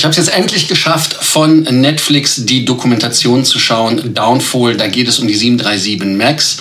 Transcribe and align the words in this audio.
Ich 0.00 0.04
habe 0.04 0.12
es 0.12 0.16
jetzt 0.16 0.34
endlich 0.34 0.66
geschafft, 0.66 1.12
von 1.12 1.60
Netflix 1.64 2.46
die 2.46 2.64
Dokumentation 2.64 3.44
zu 3.44 3.58
schauen. 3.58 4.14
Downfall, 4.14 4.74
da 4.74 4.86
geht 4.86 5.08
es 5.08 5.18
um 5.18 5.28
die 5.28 5.34
737 5.34 6.16
MAX. 6.16 6.56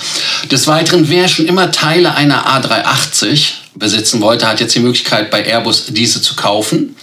Des 0.52 0.68
Weiteren, 0.68 1.08
wer 1.08 1.30
schon 1.30 1.46
immer 1.46 1.72
Teile 1.72 2.16
einer 2.16 2.46
A380 2.46 3.52
besitzen 3.76 4.20
wollte, 4.20 4.46
hat 4.46 4.60
jetzt 4.60 4.76
die 4.76 4.82
Möglichkeit, 4.82 5.32
bei 5.32 5.46
Airbus 5.46 5.86
diese 5.88 6.22
zu 6.22 6.36
kaufen. 6.36 6.98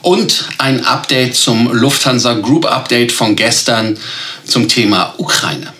Und 0.00 0.44
ein 0.58 0.84
Update 0.84 1.34
zum 1.34 1.66
Lufthansa 1.72 2.34
Group 2.34 2.66
Update 2.66 3.10
von 3.10 3.34
gestern 3.34 3.98
zum 4.44 4.68
Thema 4.68 5.14
Ukraine. 5.18 5.72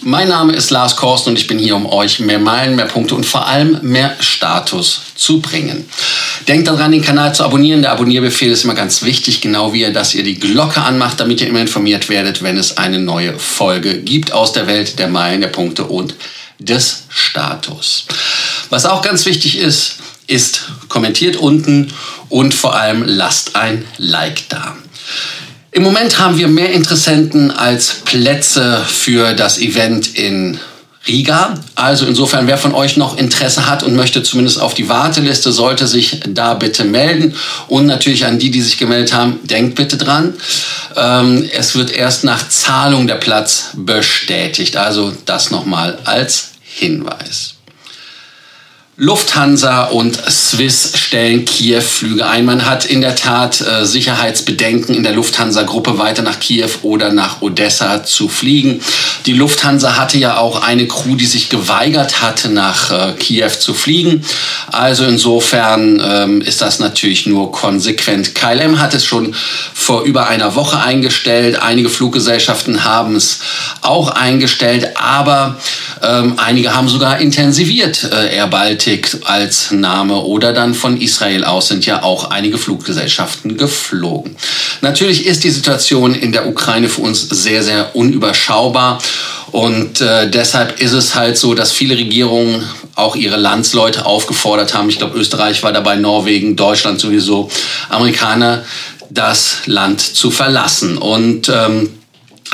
Mein 0.00 0.28
Name 0.28 0.54
ist 0.54 0.70
Lars 0.70 0.96
Korsten 0.96 1.32
und 1.32 1.38
ich 1.38 1.46
bin 1.46 1.58
hier, 1.58 1.76
um 1.76 1.86
euch 1.86 2.18
mehr 2.18 2.38
Meilen, 2.38 2.76
mehr 2.76 2.86
Punkte 2.86 3.14
und 3.14 3.26
vor 3.26 3.46
allem 3.46 3.78
mehr 3.82 4.16
Status 4.20 5.02
zu 5.14 5.40
bringen. 5.40 5.88
Denkt 6.48 6.66
daran, 6.66 6.92
den 6.92 7.02
Kanal 7.02 7.34
zu 7.34 7.44
abonnieren. 7.44 7.82
Der 7.82 7.92
Abonnierbefehl 7.92 8.50
ist 8.50 8.64
immer 8.64 8.74
ganz 8.74 9.02
wichtig, 9.02 9.42
genau 9.42 9.72
wie 9.72 9.82
ihr, 9.82 9.92
dass 9.92 10.14
ihr 10.14 10.24
die 10.24 10.40
Glocke 10.40 10.80
anmacht, 10.80 11.20
damit 11.20 11.40
ihr 11.40 11.46
immer 11.46 11.60
informiert 11.60 12.08
werdet, 12.08 12.42
wenn 12.42 12.56
es 12.56 12.78
eine 12.78 12.98
neue 12.98 13.38
Folge 13.38 14.00
gibt 14.00 14.32
aus 14.32 14.52
der 14.52 14.66
Welt 14.66 14.98
der 14.98 15.08
Meilen, 15.08 15.42
der 15.42 15.48
Punkte 15.48 15.84
und 15.84 16.14
des 16.58 17.04
Status. 17.08 18.06
Was 18.70 18.86
auch 18.86 19.02
ganz 19.02 19.26
wichtig 19.26 19.58
ist, 19.58 19.96
ist 20.26 20.70
kommentiert 20.88 21.36
unten 21.36 21.92
und 22.28 22.54
vor 22.54 22.74
allem 22.74 23.04
lasst 23.06 23.56
ein 23.56 23.84
Like 23.98 24.48
da. 24.48 24.76
Im 25.74 25.84
Moment 25.84 26.18
haben 26.18 26.36
wir 26.36 26.48
mehr 26.48 26.70
Interessenten 26.72 27.50
als 27.50 28.02
Plätze 28.04 28.84
für 28.86 29.32
das 29.32 29.58
Event 29.58 30.18
in 30.18 30.58
Riga. 31.08 31.54
Also 31.74 32.04
insofern, 32.04 32.46
wer 32.46 32.58
von 32.58 32.74
euch 32.74 32.98
noch 32.98 33.16
Interesse 33.16 33.66
hat 33.66 33.82
und 33.82 33.96
möchte 33.96 34.22
zumindest 34.22 34.60
auf 34.60 34.74
die 34.74 34.90
Warteliste, 34.90 35.50
sollte 35.50 35.86
sich 35.86 36.20
da 36.28 36.52
bitte 36.52 36.84
melden. 36.84 37.34
Und 37.68 37.86
natürlich 37.86 38.26
an 38.26 38.38
die, 38.38 38.50
die 38.50 38.60
sich 38.60 38.76
gemeldet 38.76 39.14
haben, 39.14 39.40
denkt 39.44 39.74
bitte 39.74 39.96
dran. 39.96 40.34
Ähm, 40.94 41.48
es 41.54 41.74
wird 41.74 41.90
erst 41.90 42.24
nach 42.24 42.50
Zahlung 42.50 43.06
der 43.06 43.14
Platz 43.14 43.70
bestätigt. 43.72 44.76
Also 44.76 45.14
das 45.24 45.50
nochmal 45.50 45.98
als 46.04 46.50
Hinweis. 46.60 47.54
Lufthansa 48.98 49.84
und 49.84 50.16
Swiss 50.30 50.92
stellen 50.96 51.46
Kiew-Flüge 51.46 52.26
ein. 52.26 52.44
Man 52.44 52.66
hat 52.66 52.84
in 52.84 53.00
der 53.00 53.16
Tat 53.16 53.62
äh, 53.62 53.86
Sicherheitsbedenken 53.86 54.94
in 54.94 55.02
der 55.02 55.14
Lufthansa-Gruppe 55.14 55.96
weiter 55.96 56.20
nach 56.20 56.38
Kiew 56.38 56.68
oder 56.82 57.10
nach 57.10 57.40
Odessa 57.40 58.04
zu 58.04 58.28
fliegen. 58.28 58.82
Die 59.24 59.32
Lufthansa 59.32 59.96
hatte 59.96 60.18
ja 60.18 60.36
auch 60.36 60.62
eine 60.62 60.86
Crew, 60.86 61.16
die 61.16 61.24
sich 61.24 61.48
geweigert 61.48 62.20
hatte, 62.20 62.50
nach 62.50 62.90
äh, 62.90 63.12
Kiew 63.14 63.48
zu 63.48 63.72
fliegen. 63.72 64.26
Also 64.70 65.04
insofern 65.04 66.02
ähm, 66.04 66.42
ist 66.42 66.60
das 66.60 66.78
natürlich 66.78 67.24
nur 67.24 67.50
konsequent. 67.50 68.34
KLM 68.34 68.78
hat 68.78 68.92
es 68.92 69.06
schon 69.06 69.34
vor 69.72 70.02
über 70.02 70.28
einer 70.28 70.54
Woche 70.54 70.78
eingestellt. 70.78 71.62
Einige 71.62 71.88
Fluggesellschaften 71.88 72.84
haben 72.84 73.16
es 73.16 73.38
auch 73.80 74.10
eingestellt, 74.10 74.90
aber 74.96 75.58
ähm, 76.02 76.34
einige 76.36 76.74
haben 76.74 76.90
sogar 76.90 77.20
intensiviert 77.20 78.04
äh, 78.04 78.36
Air 78.36 78.48
Baltic 78.92 79.16
als 79.24 79.70
Name 79.70 80.16
oder 80.16 80.52
dann 80.52 80.74
von 80.74 81.00
Israel 81.00 81.44
aus 81.44 81.68
sind 81.68 81.86
ja 81.86 82.02
auch 82.02 82.30
einige 82.30 82.58
Fluggesellschaften 82.58 83.56
geflogen. 83.56 84.36
Natürlich 84.82 85.26
ist 85.26 85.44
die 85.44 85.50
Situation 85.50 86.14
in 86.14 86.32
der 86.32 86.46
Ukraine 86.46 86.88
für 86.88 87.00
uns 87.00 87.28
sehr, 87.28 87.62
sehr 87.62 87.96
unüberschaubar. 87.96 88.98
Und 89.50 90.00
äh, 90.00 90.30
deshalb 90.30 90.80
ist 90.80 90.92
es 90.92 91.14
halt 91.14 91.38
so, 91.38 91.54
dass 91.54 91.72
viele 91.72 91.96
Regierungen 91.96 92.62
auch 92.94 93.16
ihre 93.16 93.36
Landsleute 93.36 94.04
aufgefordert 94.04 94.74
haben. 94.74 94.88
Ich 94.88 94.98
glaube, 94.98 95.18
Österreich 95.18 95.62
war 95.62 95.72
dabei, 95.72 95.96
Norwegen, 95.96 96.56
Deutschland 96.56 97.00
sowieso, 97.00 97.50
Amerikaner, 97.88 98.62
das 99.08 99.58
Land 99.66 100.00
zu 100.00 100.30
verlassen. 100.30 100.98
Und 100.98 101.48
ähm, 101.48 101.90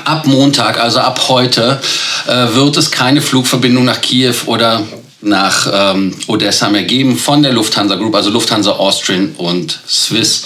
ab 0.05 0.27
Montag, 0.27 0.81
also 0.81 1.01
ab 1.01 1.29
heute, 1.29 1.81
äh, 2.27 2.55
wird 2.55 2.77
es 2.77 2.91
keine 2.91 3.23
Flugverbindung 3.23 3.85
nach 3.85 4.01
Kiew 4.01 4.35
oder 4.47 4.83
nach 5.21 5.69
ähm, 5.73 6.15
Odessa 6.29 6.69
mehr 6.69 6.85
geben 6.85 7.19
von 7.19 7.43
der 7.43 7.53
Lufthansa 7.53 7.97
Group, 7.97 8.15
also 8.15 8.31
Lufthansa 8.31 8.73
Austrian 8.73 9.35
und 9.37 9.81
Swiss. 9.89 10.43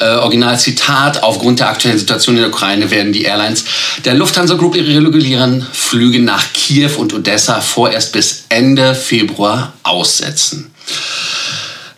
Äh, 0.00 0.16
Original 0.16 0.58
Zitat, 0.58 1.22
aufgrund 1.22 1.60
der 1.60 1.68
aktuellen 1.68 1.98
Situation 1.98 2.36
in 2.36 2.42
der 2.42 2.50
Ukraine 2.50 2.90
werden 2.90 3.12
die 3.12 3.22
Airlines 3.22 3.64
der 4.04 4.14
Lufthansa 4.14 4.54
Group 4.54 4.74
ihre 4.74 5.06
regulären 5.06 5.64
Flüge 5.72 6.18
nach 6.18 6.44
Kiew 6.52 6.90
und 6.96 7.14
Odessa 7.14 7.60
vorerst 7.60 8.12
bis 8.12 8.44
Ende 8.48 8.94
Februar 8.94 9.72
aussetzen. 9.84 10.72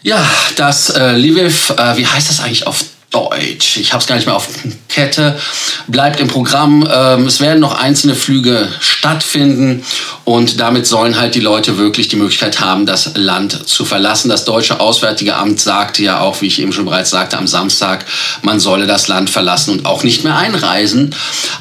Ja, 0.02 0.24
das 0.56 0.90
äh, 0.90 1.16
Lviv, 1.16 1.70
äh, 1.70 1.96
wie 1.96 2.06
heißt 2.06 2.28
das 2.28 2.40
eigentlich 2.40 2.66
auf 2.66 2.84
Deutsch. 3.10 3.78
Ich 3.78 3.94
habe 3.94 4.02
es 4.02 4.06
gar 4.06 4.16
nicht 4.16 4.26
mehr 4.26 4.36
auf 4.36 4.48
Kette. 4.88 5.38
Bleibt 5.86 6.20
im 6.20 6.28
Programm. 6.28 6.86
Ähm, 6.92 7.26
es 7.26 7.40
werden 7.40 7.58
noch 7.60 7.78
einzelne 7.78 8.14
Flüge 8.14 8.68
stattfinden 8.80 9.82
und 10.24 10.60
damit 10.60 10.86
sollen 10.86 11.18
halt 11.18 11.34
die 11.34 11.40
Leute 11.40 11.78
wirklich 11.78 12.08
die 12.08 12.16
Möglichkeit 12.16 12.60
haben, 12.60 12.84
das 12.84 13.12
Land 13.14 13.66
zu 13.66 13.86
verlassen. 13.86 14.28
Das 14.28 14.44
deutsche 14.44 14.80
Auswärtige 14.80 15.36
Amt 15.36 15.58
sagte 15.58 16.02
ja 16.02 16.20
auch, 16.20 16.42
wie 16.42 16.48
ich 16.48 16.60
eben 16.60 16.74
schon 16.74 16.84
bereits 16.84 17.08
sagte, 17.08 17.38
am 17.38 17.46
Samstag, 17.46 18.04
man 18.42 18.60
solle 18.60 18.86
das 18.86 19.08
Land 19.08 19.30
verlassen 19.30 19.70
und 19.70 19.86
auch 19.86 20.02
nicht 20.02 20.24
mehr 20.24 20.36
einreisen. 20.36 21.14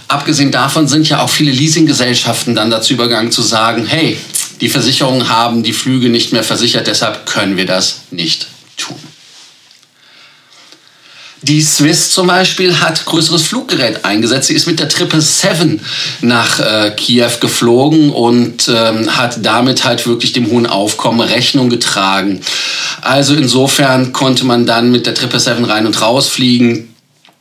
Abgesehen 0.10 0.52
davon 0.52 0.90
sind 0.90 1.08
ja 1.08 1.22
auch 1.22 1.30
viele 1.30 1.52
Leasinggesellschaften 1.52 2.56
dann 2.56 2.72
dazu 2.72 2.94
übergegangen 2.94 3.32
zu 3.32 3.42
sagen, 3.42 3.86
hey, 3.86 4.18
die 4.60 4.70
Versicherungen 4.70 5.30
haben 5.30 5.64
die 5.64 5.74
Flüge 5.74 6.10
nicht 6.10 6.34
mehr 6.34 6.44
versichert, 6.44 6.88
deshalb 6.88 7.26
können 7.26 7.56
wir 7.56 7.66
das 7.66 8.02
nicht. 8.12 8.48
Die 11.48 11.62
Swiss 11.62 12.12
zum 12.12 12.28
Beispiel 12.28 12.82
hat 12.82 13.06
größeres 13.06 13.44
Fluggerät 13.44 14.04
eingesetzt. 14.04 14.48
Sie 14.48 14.54
ist 14.54 14.68
mit 14.68 14.80
der 14.80 14.90
777 14.90 15.80
nach 16.20 16.60
äh, 16.60 16.92
Kiew 16.92 17.32
geflogen 17.40 18.10
und 18.10 18.68
ähm, 18.68 19.16
hat 19.16 19.46
damit 19.46 19.86
halt 19.86 20.06
wirklich 20.06 20.34
dem 20.34 20.52
hohen 20.52 20.68
Aufkommen 20.68 21.22
Rechnung 21.22 21.70
getragen. 21.70 22.42
Also 23.00 23.34
insofern 23.34 24.12
konnte 24.12 24.46
man 24.46 24.66
dann 24.66 24.92
mit 24.92 25.06
der 25.06 25.16
777 25.16 25.70
rein 25.74 25.86
und 25.86 26.02
raus 26.02 26.28
fliegen. 26.28 26.94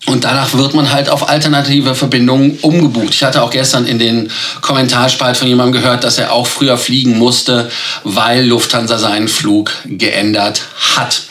Und 0.07 0.23
danach 0.23 0.55
wird 0.55 0.75
man 0.75 0.93
halt 0.93 1.09
auf 1.09 1.29
alternative 1.29 1.97
Verbindungen 1.97 2.59
umgebucht. 2.63 3.11
Ich 3.11 3.25
hatte 3.25 3.43
auch 3.43 3.51
gestern 3.51 3.87
in 3.87 3.99
den 3.99 4.31
Kommentarspalt 4.61 5.37
von 5.37 5.49
jemandem 5.49 5.83
gehört, 5.83 6.05
dass 6.05 6.19
er 6.19 6.33
auch 6.33 6.47
früher 6.47 6.79
fliegen 6.79 7.19
musste, 7.19 7.71
weil 8.05 8.47
Lufthansa 8.47 8.99
seinen 8.99 9.27
Flug 9.27 9.73
geändert 9.85 10.63
hat. 10.97 11.23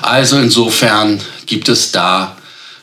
Also 0.00 0.38
insofern 0.38 1.20
gibt 1.46 1.68
es 1.68 1.90
da 1.90 2.36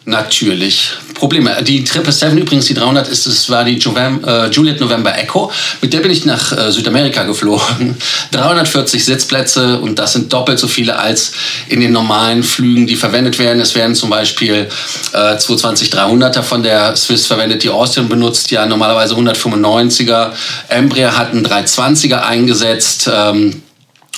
natürlich 0.07 0.91
Probleme. 1.13 1.51
Die 1.63 1.79
777 1.79 2.40
übrigens, 2.40 2.66
die 2.66 2.73
300 2.73 3.07
ist, 3.07 3.25
es 3.25 3.50
war 3.50 3.63
die 3.66 3.78
Juvam, 3.78 4.23
äh, 4.23 4.47
Juliet 4.47 4.79
November 4.79 5.18
Echo. 5.18 5.51
Mit 5.81 5.91
der 5.91 6.00
bin 6.00 6.12
ich 6.12 6.25
nach 6.25 6.57
äh, 6.57 6.72
Südamerika 6.72 7.23
geflogen. 7.23 7.97
340 8.31 9.03
Sitzplätze 9.06 9.79
und 9.79 10.00
das 10.00 10.13
sind 10.13 10.31
doppelt 10.31 10.59
so 10.59 10.68
viele 10.68 10.97
als 10.97 11.34
in 11.68 11.81
den 11.81 11.91
normalen 11.91 12.44
Flügen, 12.44 12.88
die 12.88 12.95
verwendet 12.95 13.38
werden. 13.38 13.59
Es 13.59 13.75
werden 13.75 13.95
zum 13.95 14.09
Beispiel 14.09 14.69
äh, 15.13 15.18
220-300er 15.18 16.41
von 16.41 16.63
der 16.63 16.95
Swiss 16.95 17.25
verwendet. 17.25 17.63
Die 17.63 17.69
Austrian 17.69 18.07
benutzt 18.07 18.50
ja 18.51 18.66
normalerweise 18.66 19.16
195er. 19.16 20.31
Embraer 20.69 21.18
hat 21.18 21.31
einen 21.31 21.45
320er 21.45 22.22
eingesetzt. 22.22 23.09
Ähm, 23.13 23.62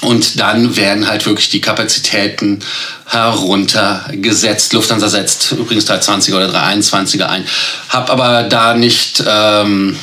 und 0.02 0.40
dann 0.40 0.78
werden 0.78 1.08
halt 1.08 1.26
wirklich 1.26 1.50
die 1.50 1.62
Kapazitäten 1.62 2.60
heruntergesetzt. 3.06 4.74
Lufthansa 4.74 5.10
setzt 5.10 5.52
übrigens 5.52 5.90
320er 5.90 6.36
oder 6.36 6.50
321er 6.50 7.26
ein. 7.26 7.46
Hab 7.90 8.10
aber 8.10 8.44
da 8.44 8.74
nicht 8.74 9.24
ähm, 9.28 9.98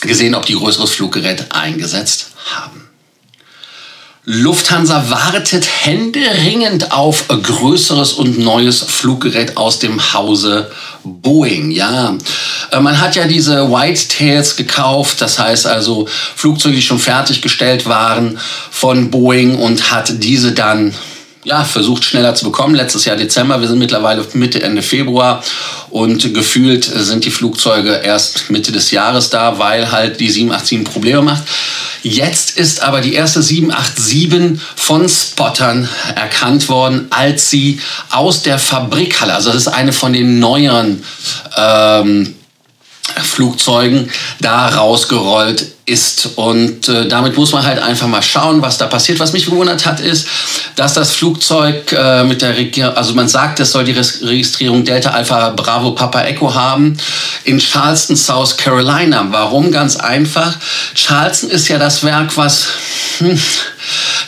gesehen, 0.00 0.34
ob 0.34 0.46
die 0.46 0.54
größeres 0.54 0.90
Fluggerät 0.90 1.52
eingesetzt 1.52 2.30
haben. 2.54 2.89
Lufthansa 4.26 5.08
wartet 5.08 5.66
händeringend 5.66 6.92
auf 6.92 7.26
größeres 7.28 8.12
und 8.12 8.38
neues 8.38 8.82
Fluggerät 8.82 9.56
aus 9.56 9.78
dem 9.78 10.12
Hause 10.12 10.70
Boeing. 11.04 11.70
Ja, 11.70 12.18
äh, 12.70 12.80
man 12.80 13.00
hat 13.00 13.16
ja 13.16 13.26
diese 13.26 13.70
Whitetails 13.70 14.56
gekauft, 14.56 15.22
das 15.22 15.38
heißt 15.38 15.66
also 15.66 16.06
Flugzeuge, 16.36 16.76
die 16.76 16.82
schon 16.82 16.98
fertiggestellt 16.98 17.86
waren 17.86 18.38
von 18.70 19.10
Boeing 19.10 19.56
und 19.56 19.90
hat 19.90 20.22
diese 20.22 20.52
dann 20.52 20.94
ja, 21.44 21.64
versucht 21.64 22.04
schneller 22.04 22.34
zu 22.34 22.44
bekommen. 22.44 22.74
Letztes 22.74 23.06
Jahr 23.06 23.16
Dezember, 23.16 23.60
wir 23.60 23.68
sind 23.68 23.78
mittlerweile 23.78 24.26
Mitte, 24.34 24.62
Ende 24.62 24.82
Februar 24.82 25.42
und 25.88 26.34
gefühlt 26.34 26.84
sind 26.84 27.24
die 27.24 27.30
Flugzeuge 27.30 28.00
erst 28.04 28.50
Mitte 28.50 28.72
des 28.72 28.90
Jahres 28.90 29.30
da, 29.30 29.58
weil 29.58 29.90
halt 29.90 30.20
die 30.20 30.28
787 30.28 30.84
Probleme 30.92 31.22
macht. 31.22 31.44
Jetzt 32.02 32.56
ist 32.56 32.82
aber 32.82 33.00
die 33.00 33.14
erste 33.14 33.42
787 33.42 34.60
von 34.76 35.08
Spottern 35.08 35.88
erkannt 36.14 36.68
worden, 36.68 37.06
als 37.10 37.50
sie 37.50 37.80
aus 38.10 38.42
der 38.42 38.58
Fabrikhalle, 38.58 39.34
also 39.34 39.50
das 39.50 39.62
ist 39.62 39.68
eine 39.68 39.92
von 39.92 40.12
den 40.12 40.38
neueren 40.38 41.02
ähm, 41.56 42.34
Flugzeugen 43.22 44.10
da 44.40 44.68
rausgerollt 44.68 45.66
ist. 45.86 46.30
Und 46.36 46.88
äh, 46.88 47.08
damit 47.08 47.36
muss 47.36 47.52
man 47.52 47.64
halt 47.64 47.80
einfach 47.80 48.06
mal 48.06 48.22
schauen, 48.22 48.62
was 48.62 48.78
da 48.78 48.86
passiert. 48.86 49.18
Was 49.18 49.32
mich 49.32 49.46
gewundert 49.46 49.84
hat, 49.86 50.00
ist, 50.00 50.26
dass 50.76 50.94
das 50.94 51.12
Flugzeug 51.12 51.92
äh, 51.92 52.22
mit 52.24 52.42
der 52.42 52.56
Regierung, 52.56 52.94
also 52.94 53.14
man 53.14 53.28
sagt, 53.28 53.60
es 53.60 53.72
soll 53.72 53.84
die 53.84 53.92
Registrierung 53.92 54.84
Delta 54.84 55.10
Alpha 55.10 55.50
Bravo 55.50 55.90
Papa 55.92 56.22
Echo 56.22 56.54
haben, 56.54 56.96
in 57.44 57.58
Charleston, 57.58 58.16
South 58.16 58.56
Carolina. 58.56 59.26
Warum? 59.30 59.72
Ganz 59.72 59.96
einfach. 59.96 60.54
Charleston 60.94 61.50
ist 61.50 61.68
ja 61.68 61.78
das 61.78 62.04
Werk, 62.04 62.36
was 62.36 62.68
hm, 63.18 63.38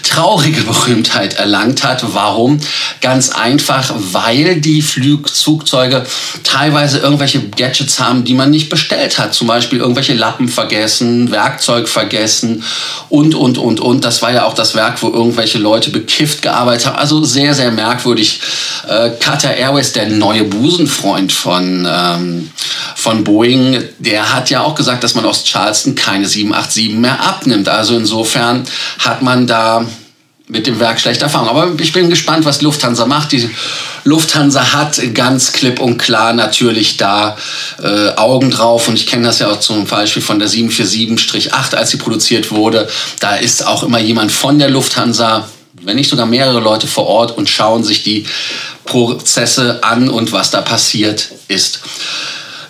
traurige 0.03 0.63
Berühmtheit 0.63 1.35
erlangt 1.35 1.85
hat. 1.85 2.05
Warum? 2.15 2.59
Ganz 3.01 3.31
einfach, 3.31 3.93
weil 4.13 4.61
die 4.61 4.83
Flugzeuge 4.83 6.05
teilweise 6.45 6.99
irgendwelche 6.99 7.41
Gadgets 7.49 8.01
haben, 8.01 8.25
die 8.25 8.35
man 8.35 8.51
nicht 8.51 8.69
bestellt 8.69 9.19
hat. 9.19 9.35
Zum 9.35 9.47
Beispiel 9.47 9.79
irgendwelche 9.79 10.15
Lappen 10.15 10.49
vergessen, 10.49 11.31
Werkzeug 11.31 11.89
vergessen 11.89 12.63
und, 13.09 13.35
und, 13.35 13.59
und, 13.59 13.81
und. 13.81 14.05
Das 14.05 14.23
war 14.23 14.33
ja 14.33 14.45
auch 14.45 14.55
das 14.55 14.75
Werk, 14.75 15.03
wo 15.03 15.09
irgendwelche 15.09 15.59
Leute 15.59 15.91
bekifft 15.91 16.43
gearbeitet 16.43 16.87
haben. 16.87 16.97
Also 16.97 17.25
sehr, 17.25 17.55
sehr 17.55 17.71
merkwürdig. 17.71 18.41
Äh, 18.89 19.11
Qatar 19.21 19.55
Airways, 19.55 19.93
der 19.93 20.09
neue 20.09 20.45
Busenfreund 20.45 21.33
von, 21.33 21.89
ähm, 21.89 22.51
von 22.97 23.25
Boeing, 23.25 23.83
der 23.99 24.35
hat 24.35 24.51
ja 24.51 24.63
auch 24.63 24.75
gesagt, 24.75 25.05
dass 25.05 25.15
man 25.15 25.25
aus 25.25 25.45
Charleston 25.45 25.95
keine 25.95 26.27
787 26.27 26.95
mehr 26.95 27.21
abnimmt. 27.21 27.69
Also 27.69 27.97
insofern 27.97 28.65
hat 28.99 29.23
man 29.23 29.47
da 29.47 29.87
mit 30.53 30.67
dem 30.67 30.79
Werk 30.79 31.01
schlechte 31.01 31.25
Erfahrung. 31.25 31.49
Aber 31.49 31.73
ich 31.81 31.93
bin 31.93 32.11
gespannt, 32.11 32.45
was 32.45 32.61
Lufthansa 32.61 33.07
macht. 33.07 33.33
Die 33.33 33.49
Lufthansa 34.05 34.75
hat 34.75 35.01
ganz 35.15 35.53
klipp 35.53 35.81
und 35.81 35.97
klar 35.97 36.35
natürlich 36.35 36.99
da 36.99 37.37
äh, 37.83 38.11
Augen 38.17 38.51
drauf. 38.51 38.87
Und 38.87 38.95
ich 38.95 39.07
kenne 39.07 39.27
das 39.27 39.39
ja 39.39 39.51
auch 39.51 39.61
zum 39.61 39.87
Beispiel 39.87 40.23
von 40.23 40.39
der 40.39 40.49
747-8, 40.49 41.75
als 41.75 41.91
sie 41.91 41.97
produziert 41.97 42.51
wurde. 42.51 42.87
Da 43.19 43.37
ist 43.37 43.67
auch 43.67 43.83
immer 43.83 43.99
jemand 43.99 44.31
von 44.31 44.59
der 44.59 44.69
Lufthansa, 44.69 45.49
wenn 45.81 45.97
nicht 45.97 46.11
sogar 46.11 46.27
mehrere 46.27 46.61
Leute 46.61 46.87
vor 46.87 47.07
Ort 47.07 47.37
und 47.37 47.49
schauen 47.49 47.83
sich 47.83 48.03
die 48.03 48.27
Prozesse 48.85 49.83
an 49.83 50.11
und 50.11 50.33
was 50.33 50.51
da 50.51 50.61
passiert 50.61 51.31
ist. 51.49 51.81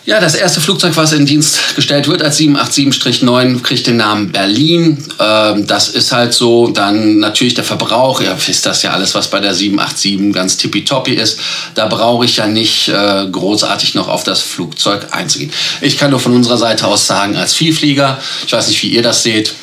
Ja, 0.04 0.19
das 0.19 0.34
erste 0.34 0.60
Flugzeug, 0.60 0.96
was 0.96 1.12
in 1.12 1.26
Dienst 1.26 1.76
gestellt 1.76 2.08
wird 2.08 2.22
als 2.22 2.37
787-9, 2.40 3.62
kriegt 3.62 3.87
den 3.87 3.99
Namen 3.99 4.32
Berlin. 4.32 4.99
Ähm, 5.20 5.64
das 5.69 5.90
ist 5.90 6.10
halt 6.10 6.34
so. 6.34 6.69
Dann 6.69 7.19
natürlich 7.19 7.54
der 7.54 7.62
Verbrauch. 7.62 8.20
Ihr 8.20 8.37
wisst 8.46 8.66
das 8.66 8.82
ja 8.82 8.90
alles, 8.90 9.14
was 9.14 9.31
bei 9.31 9.38
der 9.38 9.54
787 9.54 10.32
ganz 10.32 10.56
tippitoppi 10.56 11.12
ist. 11.12 11.38
Da 11.76 11.87
brauche 11.87 12.25
ich 12.25 12.37
ja 12.37 12.49
nicht 12.49 12.88
äh, 12.88 13.26
großartig 13.31 13.94
noch 13.94 14.08
auf 14.08 14.25
das 14.25 14.40
Flugzeug 14.40 15.06
einzugehen. 15.12 15.52
Ich 15.81 15.96
kann 15.99 16.10
nur 16.10 16.19
von 16.19 16.34
unserer 16.34 16.58
Seite 16.58 16.88
aus 16.88 17.06
sagen, 17.06 17.37
als 17.37 17.54
Vielflieger, 17.54 18.19
ich 18.44 18.52
weiß 18.52 18.66
nicht, 18.66 18.82
wie 18.82 18.88
ihr 18.88 19.02
das 19.02 19.22
seht, 19.22 19.54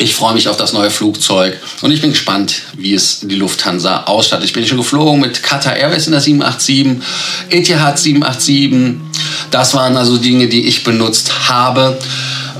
ich 0.00 0.14
freue 0.14 0.34
mich 0.34 0.46
auf 0.48 0.56
das 0.56 0.72
neue 0.72 0.90
Flugzeug 0.90 1.58
und 1.82 1.90
ich 1.90 2.00
bin 2.00 2.10
gespannt, 2.10 2.62
wie 2.76 2.94
es 2.94 3.20
die 3.20 3.34
Lufthansa 3.34 4.04
ausstattet. 4.04 4.44
Ich 4.44 4.52
bin 4.52 4.64
schon 4.64 4.78
geflogen 4.78 5.20
mit 5.20 5.42
Qatar 5.42 5.76
Airways 5.76 6.06
in 6.06 6.12
der 6.12 6.20
787, 6.20 7.02
Etihad 7.50 7.98
787. 7.98 9.07
Das 9.50 9.74
waren 9.74 9.96
also 9.96 10.16
Dinge, 10.16 10.48
die 10.48 10.66
ich 10.66 10.84
benutzt 10.84 11.48
habe. 11.48 11.98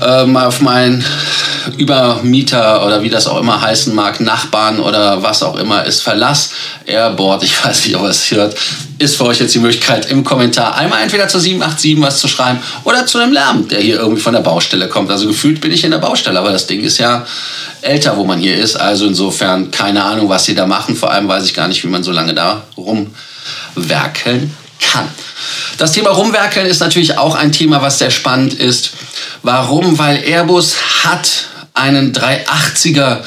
Ähm, 0.01 0.37
auf 0.37 0.61
meinen 0.61 1.03
Übermieter 1.77 2.85
oder 2.85 3.03
wie 3.03 3.09
das 3.09 3.27
auch 3.27 3.39
immer 3.39 3.61
heißen 3.61 3.93
mag, 3.93 4.21
Nachbarn 4.21 4.79
oder 4.79 5.21
was 5.23 5.43
auch 5.43 5.57
immer 5.57 5.85
ist 5.85 6.01
Verlass, 6.01 6.51
Airboard, 6.85 7.43
ich 7.43 7.63
weiß 7.63 7.85
nicht, 7.85 7.95
ob 7.95 8.03
ihr 8.03 8.09
es 8.09 8.31
hört, 8.31 8.55
ist 8.97 9.17
für 9.17 9.25
euch 9.25 9.39
jetzt 9.39 9.53
die 9.53 9.59
Möglichkeit, 9.59 10.09
im 10.09 10.23
Kommentar 10.23 10.75
einmal 10.75 11.01
entweder 11.01 11.27
zur 11.27 11.41
787 11.41 12.01
was 12.01 12.19
zu 12.19 12.27
schreiben 12.27 12.59
oder 12.85 13.05
zu 13.05 13.17
einem 13.17 13.33
Lärm, 13.33 13.67
der 13.67 13.79
hier 13.79 13.99
irgendwie 13.99 14.21
von 14.21 14.33
der 14.33 14.41
Baustelle 14.41 14.87
kommt. 14.87 15.11
Also 15.11 15.27
gefühlt 15.27 15.59
bin 15.61 15.71
ich 15.71 15.83
in 15.83 15.91
der 15.91 15.97
Baustelle, 15.97 16.39
aber 16.39 16.51
das 16.51 16.67
Ding 16.67 16.81
ist 16.81 16.97
ja 16.97 17.25
älter, 17.81 18.17
wo 18.17 18.23
man 18.23 18.39
hier 18.39 18.55
ist. 18.55 18.75
Also 18.75 19.05
insofern 19.05 19.71
keine 19.71 20.03
Ahnung, 20.03 20.29
was 20.29 20.45
sie 20.45 20.55
da 20.55 20.65
machen. 20.65 20.95
Vor 20.95 21.11
allem 21.11 21.27
weiß 21.27 21.45
ich 21.45 21.53
gar 21.53 21.67
nicht, 21.67 21.83
wie 21.83 21.89
man 21.89 22.03
so 22.03 22.11
lange 22.11 22.33
da 22.33 22.63
rumwerkeln 22.77 24.55
kann. 24.79 25.07
Das 25.77 25.93
Thema 25.93 26.11
Rumwerkeln 26.11 26.65
ist 26.65 26.79
natürlich 26.79 27.17
auch 27.17 27.35
ein 27.35 27.51
Thema, 27.51 27.81
was 27.81 27.99
sehr 27.99 28.11
spannend 28.11 28.53
ist. 28.53 28.91
Warum? 29.43 29.97
Weil 29.97 30.23
Airbus 30.23 30.75
hat 31.03 31.47
einen 31.73 32.13
380er 32.13 33.19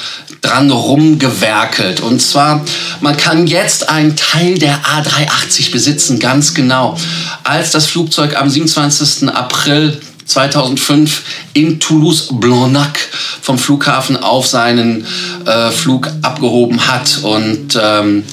dran 0.42 0.70
rumgewerkelt. 0.70 2.00
Und 2.00 2.20
zwar, 2.20 2.64
man 3.00 3.16
kann 3.16 3.46
jetzt 3.46 3.88
einen 3.88 4.16
Teil 4.16 4.58
der 4.58 4.80
A380 4.82 5.70
besitzen, 5.70 6.18
ganz 6.18 6.52
genau. 6.52 6.98
Als 7.44 7.70
das 7.70 7.86
Flugzeug 7.86 8.36
am 8.36 8.50
27. 8.50 9.28
April 9.28 10.00
2005 10.26 11.22
in 11.52 11.80
Toulouse-Blagnac 11.80 12.98
vom 13.40 13.58
Flughafen 13.58 14.16
auf 14.16 14.46
seinen 14.46 15.06
äh, 15.46 15.70
Flug 15.70 16.10
abgehoben 16.22 16.86
hat. 16.86 17.18
Und 17.22 17.78
ähm, 17.80 18.24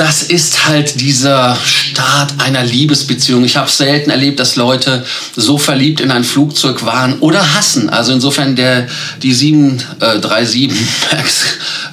das 0.00 0.22
ist 0.22 0.66
halt 0.66 0.98
dieser 1.02 1.58
Start 1.62 2.32
einer 2.38 2.64
Liebesbeziehung. 2.64 3.44
Ich 3.44 3.58
habe 3.58 3.70
selten 3.70 4.08
erlebt, 4.08 4.40
dass 4.40 4.56
Leute 4.56 5.04
so 5.36 5.58
verliebt 5.58 6.00
in 6.00 6.10
ein 6.10 6.24
Flugzeug 6.24 6.86
waren 6.86 7.18
oder 7.18 7.52
hassen. 7.54 7.90
Also 7.90 8.14
insofern 8.14 8.56
der 8.56 8.88
die 9.22 9.34
737 9.34 10.70
äh, 10.70 10.74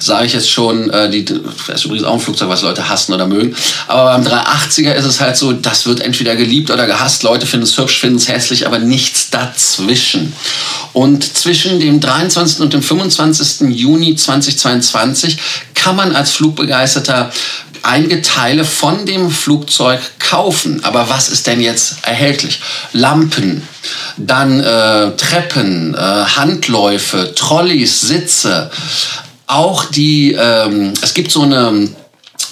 sage 0.00 0.24
ich 0.24 0.32
jetzt 0.32 0.50
schon, 0.50 0.88
äh, 0.88 1.10
die 1.10 1.22
das 1.26 1.42
ist 1.68 1.84
übrigens 1.84 2.06
auch 2.06 2.14
ein 2.14 2.20
Flugzeug, 2.20 2.48
was 2.48 2.62
Leute 2.62 2.88
hassen 2.88 3.12
oder 3.12 3.26
mögen. 3.26 3.54
Aber 3.88 4.04
beim 4.04 4.26
380er 4.26 4.94
ist 4.94 5.04
es 5.04 5.20
halt 5.20 5.36
so, 5.36 5.52
das 5.52 5.84
wird 5.84 6.00
entweder 6.00 6.34
geliebt 6.34 6.70
oder 6.70 6.86
gehasst. 6.86 7.24
Leute 7.24 7.44
finden 7.44 7.64
es 7.64 7.76
hübsch, 7.76 7.98
finden 8.00 8.16
es 8.16 8.28
hässlich, 8.28 8.66
aber 8.66 8.78
nichts 8.78 9.28
dazwischen. 9.28 10.32
Und 10.94 11.24
zwischen 11.36 11.78
dem 11.78 12.00
23. 12.00 12.60
und 12.60 12.72
dem 12.72 12.82
25. 12.82 13.68
Juni 13.68 14.16
2022 14.16 15.36
kann 15.74 15.94
man 15.94 16.16
als 16.16 16.32
Flugbegeisterter 16.32 17.30
einige 17.82 18.22
Teile 18.22 18.64
von 18.64 19.06
dem 19.06 19.30
Flugzeug 19.30 20.00
kaufen. 20.18 20.84
Aber 20.84 21.08
was 21.08 21.28
ist 21.28 21.46
denn 21.46 21.60
jetzt 21.60 21.96
erhältlich? 22.02 22.60
Lampen, 22.92 23.66
dann 24.16 24.60
äh, 24.60 25.16
Treppen, 25.16 25.94
äh, 25.94 25.98
Handläufe, 25.98 27.34
Trolleys, 27.34 28.00
Sitze. 28.00 28.70
Auch 29.46 29.84
die, 29.86 30.32
ähm, 30.32 30.92
es 31.00 31.14
gibt 31.14 31.30
so 31.30 31.42
eine 31.42 31.88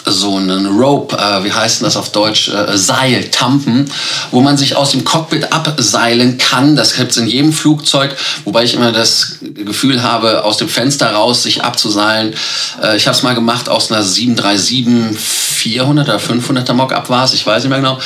so 0.06 0.37
einen 0.37 0.67
Rope, 0.67 1.17
äh, 1.17 1.44
wie 1.44 1.53
heißt 1.53 1.81
denn 1.81 1.85
das 1.85 1.97
auf 1.97 2.11
Deutsch, 2.11 2.49
äh, 2.49 2.76
Seil, 2.76 3.25
Tampen, 3.25 3.91
wo 4.31 4.41
man 4.41 4.56
sich 4.56 4.76
aus 4.76 4.93
dem 4.93 5.05
Cockpit 5.05 5.53
abseilen 5.53 6.38
kann. 6.38 6.76
Das 6.76 6.94
gibt 6.94 7.11
es 7.11 7.17
in 7.17 7.26
jedem 7.26 7.53
Flugzeug, 7.53 8.17
wobei 8.44 8.64
ich 8.64 8.75
immer 8.75 8.93
das 8.93 9.38
Gefühl 9.41 10.03
habe, 10.03 10.44
aus 10.44 10.56
dem 10.56 10.69
Fenster 10.69 11.12
raus 11.12 11.43
sich 11.43 11.62
abzuseilen. 11.62 12.34
Äh, 12.82 12.96
ich 12.96 13.06
habe 13.06 13.17
es 13.17 13.22
mal 13.22 13.34
gemacht 13.34 13.69
aus 13.69 13.91
einer 13.91 14.03
737 14.03 15.19
400 15.19 16.08
oder 16.08 16.19
500er 16.19 16.72
Mock-up 16.72 17.06
ich 17.32 17.46
weiß 17.46 17.63
nicht 17.63 17.70
mehr 17.70 17.81
genau 17.81 17.98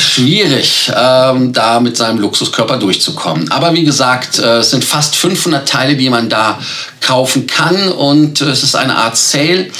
schwierig, 0.00 0.90
ähm, 0.94 1.52
da 1.52 1.80
mit 1.80 1.96
seinem 1.96 2.18
Luxuskörper 2.18 2.78
durchzukommen. 2.78 3.50
Aber 3.50 3.72
wie 3.74 3.84
gesagt, 3.84 4.38
äh, 4.38 4.58
es 4.58 4.70
sind 4.70 4.84
fast 4.84 5.16
500 5.16 5.68
Teile, 5.68 5.96
die 5.96 6.10
man 6.10 6.28
da 6.28 6.58
kaufen 7.00 7.46
kann. 7.46 7.88
Und 7.88 8.40
es 8.40 8.62
ist 8.62 8.74
eine 8.74 8.96
Art 8.96 9.16
Sale. 9.16 9.70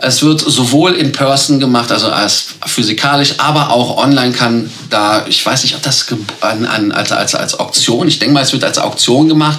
Es 0.00 0.22
wird 0.22 0.40
sowohl 0.40 0.92
in 0.92 1.12
Person 1.12 1.58
gemacht, 1.58 1.90
also 1.90 2.08
als 2.08 2.48
physikalisch, 2.66 3.34
aber 3.38 3.70
auch 3.70 3.96
online 3.96 4.32
kann 4.32 4.70
da, 4.90 5.24
ich 5.26 5.44
weiß 5.44 5.64
nicht, 5.64 5.74
ob 5.74 5.82
das 5.82 6.06
an, 6.40 6.64
an, 6.64 6.92
als, 6.92 7.12
als, 7.12 7.34
als 7.34 7.58
Auktion, 7.58 8.06
ich 8.06 8.18
denke 8.18 8.34
mal, 8.34 8.42
es 8.42 8.52
wird 8.52 8.64
als 8.64 8.78
Auktion 8.78 9.28
gemacht. 9.28 9.58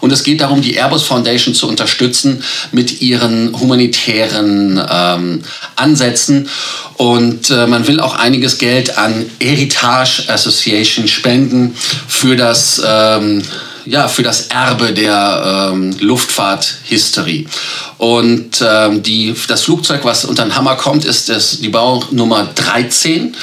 Und 0.00 0.12
es 0.12 0.22
geht 0.22 0.40
darum, 0.40 0.62
die 0.62 0.74
Airbus 0.74 1.02
Foundation 1.02 1.54
zu 1.54 1.68
unterstützen 1.68 2.42
mit 2.70 3.00
ihren 3.00 3.58
humanitären 3.58 4.80
ähm, 4.90 5.42
Ansätzen. 5.76 6.48
Und 6.96 7.50
äh, 7.50 7.66
man 7.66 7.86
will 7.86 8.00
auch 8.00 8.16
einiges 8.16 8.58
Geld 8.58 8.98
an 8.98 9.26
Heritage 9.40 10.24
Association 10.28 11.08
spenden 11.08 11.74
für 12.08 12.36
das 12.36 12.82
ähm, 12.84 13.42
ja, 13.88 14.06
für 14.06 14.22
das 14.22 14.48
Erbe 14.48 14.92
der 14.92 15.70
ähm, 15.72 15.96
Luftfahrthistorie. 16.00 17.46
Und 17.96 18.62
ähm, 18.62 19.02
die, 19.02 19.34
das 19.48 19.62
Flugzeug, 19.62 20.04
was 20.04 20.24
unter 20.24 20.44
den 20.44 20.54
Hammer 20.54 20.76
kommt, 20.76 21.04
ist 21.04 21.28
das, 21.28 21.60
die 21.60 21.70
Baunummer 21.70 22.48
13, 22.54 23.34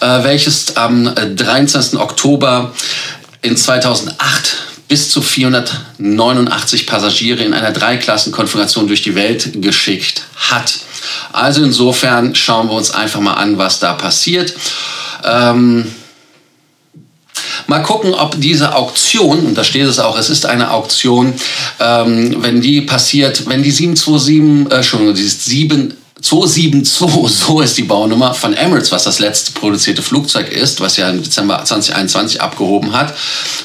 äh, 0.00 0.06
welches 0.24 0.76
am 0.76 1.14
23. 1.14 1.98
Oktober 1.98 2.72
in 3.42 3.56
2008 3.56 4.18
bis 4.88 5.10
zu 5.10 5.22
489 5.22 6.86
Passagiere 6.86 7.44
in 7.44 7.54
einer 7.54 7.70
Dreiklassenkonfiguration 7.70 8.88
durch 8.88 9.02
die 9.02 9.14
Welt 9.14 9.62
geschickt 9.62 10.24
hat. 10.36 10.74
Also 11.32 11.62
insofern 11.62 12.34
schauen 12.34 12.68
wir 12.68 12.74
uns 12.74 12.90
einfach 12.90 13.20
mal 13.20 13.34
an, 13.34 13.58
was 13.58 13.78
da 13.78 13.92
passiert. 13.92 14.54
Ähm, 15.24 15.86
Mal 17.66 17.82
gucken, 17.82 18.14
ob 18.14 18.40
diese 18.40 18.74
Auktion, 18.74 19.46
und 19.46 19.56
da 19.56 19.64
steht 19.64 19.86
es 19.86 19.98
auch, 19.98 20.18
es 20.18 20.30
ist 20.30 20.46
eine 20.46 20.70
Auktion, 20.70 21.34
ähm, 21.80 22.36
wenn 22.42 22.60
die 22.60 22.82
passiert, 22.82 23.48
wenn 23.48 23.62
die 23.62 23.70
727, 23.70 24.72
äh, 24.72 24.82
schon 24.82 25.14
die 25.14 25.28
7 25.28 25.94
272, 26.24 27.28
so 27.46 27.60
ist 27.60 27.76
die 27.76 27.82
Baunummer 27.82 28.32
von 28.32 28.54
Emirates, 28.54 28.90
was 28.92 29.04
das 29.04 29.18
letzte 29.18 29.52
produzierte 29.52 30.00
Flugzeug 30.00 30.50
ist, 30.50 30.80
was 30.80 30.96
ja 30.96 31.10
im 31.10 31.22
Dezember 31.22 31.62
2021 31.62 32.40
abgehoben 32.40 32.94
hat 32.94 33.14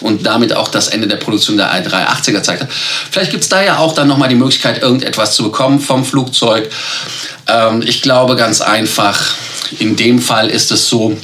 und 0.02 0.26
damit 0.26 0.54
auch 0.54 0.68
das 0.68 0.90
Ende 0.90 1.08
der 1.08 1.16
Produktion 1.16 1.56
der 1.56 1.72
i380 1.72 2.32
gezeigt 2.32 2.62
hat. 2.64 2.70
Vielleicht 3.12 3.32
gibt 3.32 3.44
es 3.44 3.50
da 3.50 3.64
ja 3.64 3.78
auch 3.78 3.94
dann 3.94 4.10
nochmal 4.10 4.28
die 4.28 4.36
Möglichkeit, 4.36 4.82
irgendetwas 4.82 5.36
zu 5.36 5.44
bekommen 5.44 5.80
vom 5.80 6.04
Flugzeug. 6.04 6.70
Ähm, 7.48 7.82
ich 7.82 8.02
glaube 8.02 8.36
ganz 8.36 8.60
einfach, 8.60 9.36
in 9.80 9.96
dem 9.96 10.20
Fall 10.22 10.50
ist 10.50 10.72
es 10.72 10.90
so, 10.90 11.16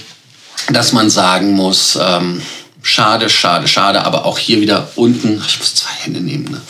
dass 0.69 0.93
man 0.93 1.09
sagen 1.09 1.53
muss, 1.53 1.97
ähm, 2.01 2.41
schade, 2.81 3.29
schade, 3.29 3.67
schade, 3.67 4.03
aber 4.03 4.25
auch 4.25 4.37
hier 4.37 4.61
wieder 4.61 4.89
unten, 4.95 5.41
ich 5.47 5.59
muss 5.59 5.75
zwei 5.75 5.91
Hände 6.03 6.21
nehmen, 6.21 6.51
ne? 6.51 6.61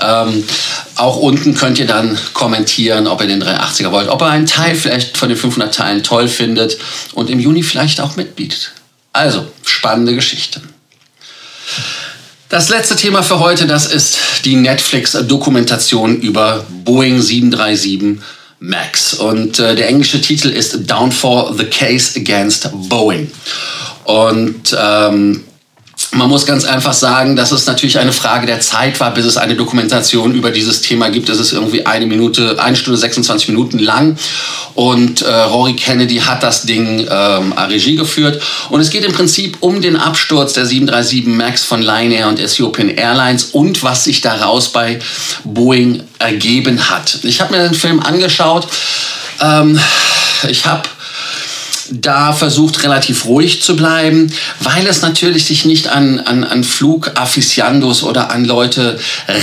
ähm, 0.00 0.44
auch 0.96 1.16
unten 1.16 1.54
könnt 1.54 1.78
ihr 1.78 1.86
dann 1.86 2.18
kommentieren, 2.32 3.06
ob 3.06 3.20
ihr 3.20 3.26
den 3.26 3.42
380er 3.42 3.90
wollt, 3.90 4.08
ob 4.08 4.22
ihr 4.22 4.26
einen 4.26 4.46
Teil 4.46 4.74
vielleicht 4.74 5.16
von 5.16 5.28
den 5.28 5.38
500 5.38 5.74
Teilen 5.74 6.02
toll 6.02 6.28
findet 6.28 6.78
und 7.12 7.30
im 7.30 7.40
Juni 7.40 7.62
vielleicht 7.62 8.00
auch 8.00 8.16
mitbietet. 8.16 8.72
Also, 9.12 9.46
spannende 9.64 10.14
Geschichte. 10.14 10.60
Das 12.48 12.68
letzte 12.68 12.94
Thema 12.94 13.22
für 13.22 13.40
heute, 13.40 13.66
das 13.66 13.86
ist 13.86 14.18
die 14.44 14.56
Netflix-Dokumentation 14.56 16.20
über 16.20 16.64
Boeing 16.84 17.20
737 17.20 18.20
Max. 18.58 19.14
Und 19.14 19.58
äh, 19.58 19.74
der 19.74 19.88
englische 19.88 20.20
Titel 20.20 20.48
ist 20.48 20.90
Downfall, 20.90 21.54
The 21.56 21.66
Case 21.66 22.18
Against 22.18 22.70
Boeing. 22.88 23.30
Und 24.04 24.76
ähm, 24.78 25.44
man 26.12 26.28
muss 26.28 26.46
ganz 26.46 26.64
einfach 26.64 26.92
sagen, 26.92 27.36
dass 27.36 27.52
es 27.52 27.66
natürlich 27.66 27.98
eine 27.98 28.12
Frage 28.12 28.46
der 28.46 28.60
Zeit 28.60 29.00
war, 29.00 29.12
bis 29.12 29.24
es 29.24 29.36
eine 29.36 29.54
Dokumentation 29.54 30.34
über 30.34 30.50
dieses 30.50 30.80
Thema 30.80 31.10
gibt. 31.10 31.28
Es 31.28 31.38
ist 31.38 31.52
irgendwie 31.52 31.86
eine 31.86 32.06
Minute, 32.06 32.62
eine 32.62 32.76
Stunde 32.76 32.98
26 32.98 33.48
Minuten 33.48 33.78
lang. 33.78 34.16
Und 34.74 35.22
äh, 35.22 35.32
Rory 35.32 35.74
Kennedy 35.74 36.18
hat 36.18 36.42
das 36.42 36.62
Ding 36.62 37.06
ähm, 37.10 37.52
Regie 37.52 37.96
geführt. 37.96 38.42
Und 38.70 38.80
es 38.80 38.90
geht 38.90 39.04
im 39.04 39.12
Prinzip 39.12 39.58
um 39.60 39.80
den 39.80 39.96
Absturz 39.96 40.52
der 40.52 40.66
737 40.66 41.26
MAX 41.26 41.64
von 41.64 41.82
Lion 41.82 42.12
Air 42.12 42.28
und 42.28 42.38
Ethiopian 42.38 42.90
Airlines 42.90 43.44
und 43.52 43.82
was 43.82 44.04
sich 44.04 44.20
daraus 44.20 44.68
bei 44.70 44.98
Boeing 45.44 46.02
ergeben 46.18 46.90
hat. 46.90 47.18
Ich 47.22 47.40
habe 47.40 47.56
mir 47.56 47.62
den 47.62 47.74
Film 47.74 48.00
angeschaut. 48.00 48.68
Ähm, 49.40 49.78
ich 50.48 50.66
habe 50.66 50.82
da 51.90 52.32
versucht 52.32 52.82
relativ 52.82 53.26
ruhig 53.26 53.62
zu 53.62 53.76
bleiben, 53.76 54.32
weil 54.60 54.86
es 54.86 55.02
natürlich 55.02 55.46
sich 55.46 55.64
nicht 55.64 55.88
an, 55.88 56.18
an, 56.20 56.44
an 56.44 56.64
Flugafficiandos 56.64 58.02
oder 58.02 58.30
an 58.30 58.44
Leute 58.44 58.98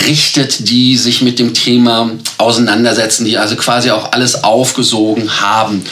richtet, 0.07 0.69
die 0.69 0.97
sich 0.97 1.21
mit 1.21 1.39
dem 1.39 1.53
Thema 1.53 2.12
auseinandersetzen, 2.38 3.25
die 3.25 3.38
also 3.38 3.55
quasi 3.55 3.91
auch 3.91 4.12
alles 4.12 4.43
aufgesogen 4.43 5.41
haben. 5.41 5.83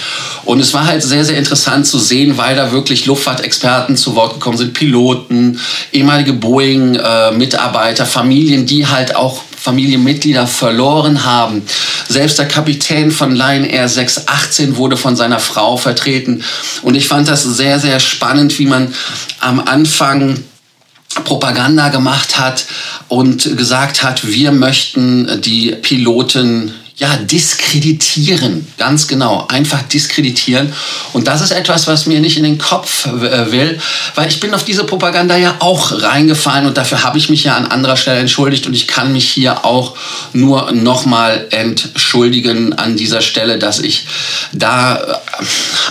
Und 0.44 0.60
es 0.60 0.74
war 0.74 0.86
halt 0.86 1.04
sehr, 1.04 1.26
sehr 1.26 1.38
interessant 1.38 1.88
zu 1.88 2.00
sehen, 2.00 2.38
weil 2.38 2.56
da 2.56 2.72
wirklich 2.72 3.06
Luftfahrtexperten 3.06 3.96
zu 3.96 4.16
Wort 4.16 4.34
gekommen 4.34 4.58
sind, 4.58 4.74
Piloten, 4.74 5.60
ehemalige 5.92 6.34
Boeing-Mitarbeiter, 6.34 8.06
Familien, 8.06 8.66
die 8.66 8.88
halt 8.88 9.16
auch 9.16 9.44
Familienmitglieder 9.62 10.48
verloren 10.48 11.24
haben. 11.24 11.62
Selbst 12.10 12.40
der 12.40 12.48
Kapitän 12.48 13.12
von 13.12 13.36
Lion 13.36 13.64
Air 13.64 13.88
618 13.88 14.76
wurde 14.76 14.98
von 14.98 15.16
seiner 15.16 15.40
Frau 15.40 15.78
vertreten. 15.78 16.44
Und 16.82 16.96
ich 16.96 17.08
fand 17.08 17.28
das 17.28 17.44
sehr, 17.44 17.80
sehr 17.80 18.00
spannend, 18.00 18.58
wie 18.58 18.66
man 18.66 18.92
am 19.40 19.60
Anfang 19.60 20.44
Propaganda 21.26 21.90
gemacht 21.90 22.40
hat 22.40 22.66
und 23.08 23.56
gesagt 23.56 24.02
hat, 24.02 24.28
wir 24.28 24.52
möchten 24.52 25.42
die 25.42 25.74
Piloten 25.74 26.74
ja, 27.02 27.18
diskreditieren, 27.18 28.68
ganz 28.78 29.08
genau, 29.08 29.48
einfach 29.48 29.82
diskreditieren. 29.82 30.72
Und 31.14 31.28
das 31.28 31.42
ist 31.42 31.50
etwas, 31.50 31.88
was 31.88 32.06
mir 32.06 32.20
nicht 32.20 32.38
in 32.38 32.44
den 32.44 32.60
Kopf 32.60 33.08
äh, 33.08 33.52
will, 33.52 33.80
weil 34.14 34.28
ich 34.28 34.40
bin 34.40 34.54
auf 34.54 34.66
diese 34.66 34.84
Propaganda 34.84 35.36
ja 35.36 35.56
auch 35.62 36.04
reingefallen 36.04 36.68
und 36.68 36.78
dafür 36.78 37.04
habe 37.04 37.18
ich 37.18 37.28
mich 37.30 37.44
ja 37.44 37.56
an 37.56 37.66
anderer 37.66 37.98
Stelle 37.98 38.20
entschuldigt 38.20 38.68
und 38.68 38.76
ich 38.76 38.88
kann 38.88 39.14
mich 39.14 39.28
hier 39.28 39.66
auch 39.66 39.98
nur 40.34 40.72
nochmal 40.74 41.48
entschuldigen 41.50 42.74
an 42.74 42.96
dieser 42.98 43.22
Stelle, 43.22 43.58
dass 43.58 43.80
ich 43.80 44.06
da 44.54 44.98
äh, 44.98 45.16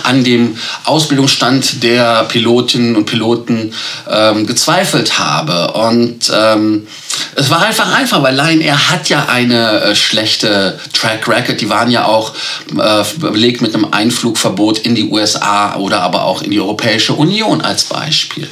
an 0.03 0.23
dem 0.23 0.55
Ausbildungsstand 0.85 1.83
der 1.83 2.23
Pilotinnen 2.23 2.95
und 2.95 3.03
Piloten 3.03 3.73
ähm, 4.09 4.47
gezweifelt 4.47 5.19
habe. 5.19 5.73
Und 5.73 6.31
ähm, 6.33 6.87
es 7.35 7.49
war 7.49 7.61
einfach 7.61 7.93
einfach, 7.93 8.21
weil 8.23 8.35
Lion 8.35 8.61
Air 8.61 8.91
hat 8.91 9.09
ja 9.09 9.25
eine 9.25 9.81
äh, 9.81 9.95
schlechte 9.95 10.79
Track 10.93 11.27
Record. 11.27 11.61
Die 11.61 11.69
waren 11.69 11.89
ja 11.89 12.05
auch 12.05 12.33
äh, 12.77 13.03
belegt 13.19 13.61
mit 13.61 13.73
einem 13.73 13.87
Einflugverbot 13.91 14.79
in 14.79 14.95
die 14.95 15.09
USA 15.09 15.75
oder 15.75 16.01
aber 16.01 16.25
auch 16.25 16.41
in 16.41 16.51
die 16.51 16.59
Europäische 16.59 17.13
Union 17.13 17.61
als 17.61 17.85
Beispiel. 17.85 18.47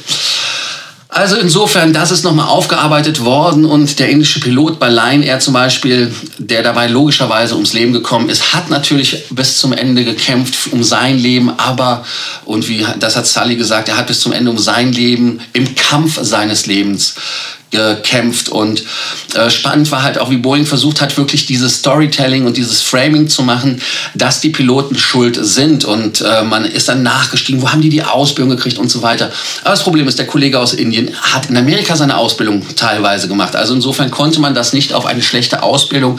Also 1.12 1.36
insofern, 1.36 1.92
das 1.92 2.12
ist 2.12 2.22
nochmal 2.22 2.46
aufgearbeitet 2.46 3.24
worden 3.24 3.64
und 3.64 3.98
der 3.98 4.10
indische 4.10 4.38
Pilot 4.38 4.78
bei 4.78 4.88
Lion 4.88 5.24
Air 5.24 5.40
zum 5.40 5.54
Beispiel, 5.54 6.14
der 6.38 6.62
dabei 6.62 6.86
logischerweise 6.86 7.54
ums 7.54 7.72
Leben 7.72 7.92
gekommen 7.92 8.28
ist, 8.28 8.54
hat 8.54 8.70
natürlich 8.70 9.24
bis 9.30 9.58
zum 9.58 9.72
Ende 9.72 10.04
gekämpft 10.04 10.72
um 10.72 10.84
sein 10.84 11.18
Leben, 11.18 11.50
aber, 11.58 12.04
und 12.44 12.68
wie 12.68 12.86
das 13.00 13.16
hat 13.16 13.26
Sully 13.26 13.56
gesagt, 13.56 13.88
er 13.88 13.96
hat 13.96 14.06
bis 14.06 14.20
zum 14.20 14.32
Ende 14.32 14.52
um 14.52 14.58
sein 14.58 14.92
Leben 14.92 15.40
im 15.52 15.74
Kampf 15.74 16.20
seines 16.22 16.66
Lebens 16.66 17.16
gekämpft 17.70 18.48
und 18.48 18.82
äh, 19.34 19.48
spannend 19.48 19.90
war 19.90 20.02
halt 20.02 20.18
auch, 20.18 20.30
wie 20.30 20.36
Boeing 20.36 20.66
versucht 20.66 21.00
hat, 21.00 21.16
wirklich 21.16 21.46
dieses 21.46 21.76
Storytelling 21.76 22.46
und 22.46 22.56
dieses 22.56 22.82
Framing 22.82 23.28
zu 23.28 23.42
machen, 23.42 23.80
dass 24.14 24.40
die 24.40 24.50
Piloten 24.50 24.98
schuld 24.98 25.38
sind 25.40 25.84
und 25.84 26.20
äh, 26.20 26.42
man 26.42 26.64
ist 26.64 26.88
dann 26.88 27.02
nachgestiegen, 27.02 27.62
wo 27.62 27.70
haben 27.70 27.80
die 27.80 27.88
die 27.88 28.02
Ausbildung 28.02 28.56
gekriegt 28.56 28.78
und 28.78 28.90
so 28.90 29.02
weiter. 29.02 29.30
Aber 29.62 29.70
das 29.70 29.82
Problem 29.82 30.08
ist, 30.08 30.18
der 30.18 30.26
Kollege 30.26 30.58
aus 30.58 30.72
Indien 30.72 31.14
hat 31.20 31.48
in 31.48 31.56
Amerika 31.56 31.96
seine 31.96 32.16
Ausbildung 32.16 32.64
teilweise 32.76 33.28
gemacht. 33.28 33.54
Also 33.54 33.74
insofern 33.74 34.10
konnte 34.10 34.40
man 34.40 34.54
das 34.54 34.72
nicht 34.72 34.92
auf 34.92 35.06
eine 35.06 35.22
schlechte 35.22 35.62
Ausbildung 35.62 36.18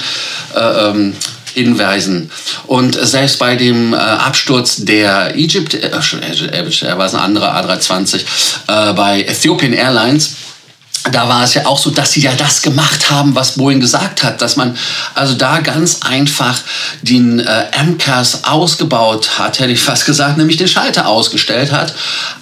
äh, 0.56 0.60
ähm, 0.60 1.14
hinweisen. 1.54 2.32
Und 2.68 2.96
selbst 2.96 3.40
bei 3.40 3.56
dem 3.56 3.94
äh, 3.94 3.98
Absturz 3.98 4.78
der 4.86 5.36
Egypt, 5.36 5.74
äh, 5.74 5.90
er 5.90 6.98
war 6.98 7.06
es 7.06 7.14
eine 7.14 7.24
andere 7.24 7.54
A320, 7.54 8.22
äh, 8.68 8.94
bei 8.94 9.24
Ethiopian 9.24 9.74
Airlines, 9.74 10.36
da 11.10 11.28
war 11.28 11.44
es 11.44 11.56
ja 11.56 11.66
auch 11.66 11.80
so, 11.80 11.90
dass 11.90 12.12
sie 12.12 12.22
ja 12.22 12.34
das 12.36 12.62
gemacht 12.62 13.10
haben, 13.10 13.34
was 13.34 13.56
Boeing 13.56 13.80
gesagt 13.80 14.24
hat, 14.24 14.42
dass 14.42 14.56
man 14.56 14.78
also 15.16 15.34
da 15.34 15.60
ganz 15.60 16.02
einfach 16.02 16.60
den 17.02 17.40
äh, 17.40 17.66
MCAS 17.84 18.44
ausgebaut 18.44 19.40
hat, 19.40 19.60
hätte 19.60 19.72
ich 19.72 19.82
fast 19.82 20.06
gesagt, 20.06 20.38
nämlich 20.38 20.58
den 20.58 20.68
Schalter 20.68 21.08
ausgestellt 21.08 21.72
hat. 21.72 21.96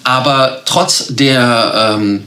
Aber 0.04 0.62
trotz 0.66 1.06
der 1.10 1.96
ähm, 1.96 2.26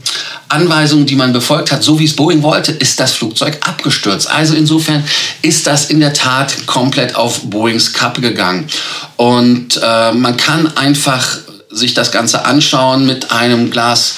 Anweisungen, 0.49 1.05
die 1.05 1.15
man 1.15 1.33
befolgt 1.33 1.71
hat, 1.71 1.83
so 1.83 1.99
wie 1.99 2.05
es 2.05 2.15
Boeing 2.15 2.41
wollte, 2.41 2.71
ist 2.71 2.99
das 2.99 3.11
Flugzeug 3.11 3.59
abgestürzt. 3.67 4.29
Also 4.29 4.55
insofern 4.55 5.03
ist 5.41 5.67
das 5.67 5.85
in 5.85 5.99
der 5.99 6.13
Tat 6.13 6.65
komplett 6.65 7.15
auf 7.15 7.41
Boeings 7.43 7.93
Kappe 7.93 8.21
gegangen. 8.21 8.67
Und 9.17 9.79
äh, 9.83 10.11
man 10.13 10.37
kann 10.37 10.75
einfach 10.77 11.37
sich 11.69 11.93
das 11.93 12.11
Ganze 12.11 12.45
anschauen 12.45 13.05
mit 13.05 13.31
einem 13.31 13.71
Glas 13.71 14.15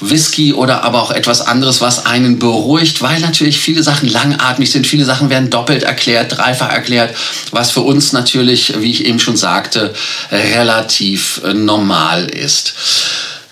Whisky 0.00 0.52
oder 0.52 0.84
aber 0.84 1.02
auch 1.02 1.10
etwas 1.10 1.40
anderes, 1.40 1.80
was 1.80 2.06
einen 2.06 2.38
beruhigt, 2.38 3.02
weil 3.02 3.20
natürlich 3.20 3.58
viele 3.58 3.82
Sachen 3.82 4.08
langatmig 4.08 4.70
sind, 4.70 4.86
viele 4.86 5.04
Sachen 5.04 5.30
werden 5.30 5.50
doppelt 5.50 5.82
erklärt, 5.82 6.36
dreifach 6.36 6.70
erklärt, 6.70 7.14
was 7.50 7.70
für 7.70 7.80
uns 7.80 8.12
natürlich, 8.12 8.80
wie 8.80 8.90
ich 8.90 9.06
eben 9.06 9.18
schon 9.18 9.36
sagte, 9.36 9.94
relativ 10.30 11.40
normal 11.54 12.26
ist. 12.26 12.74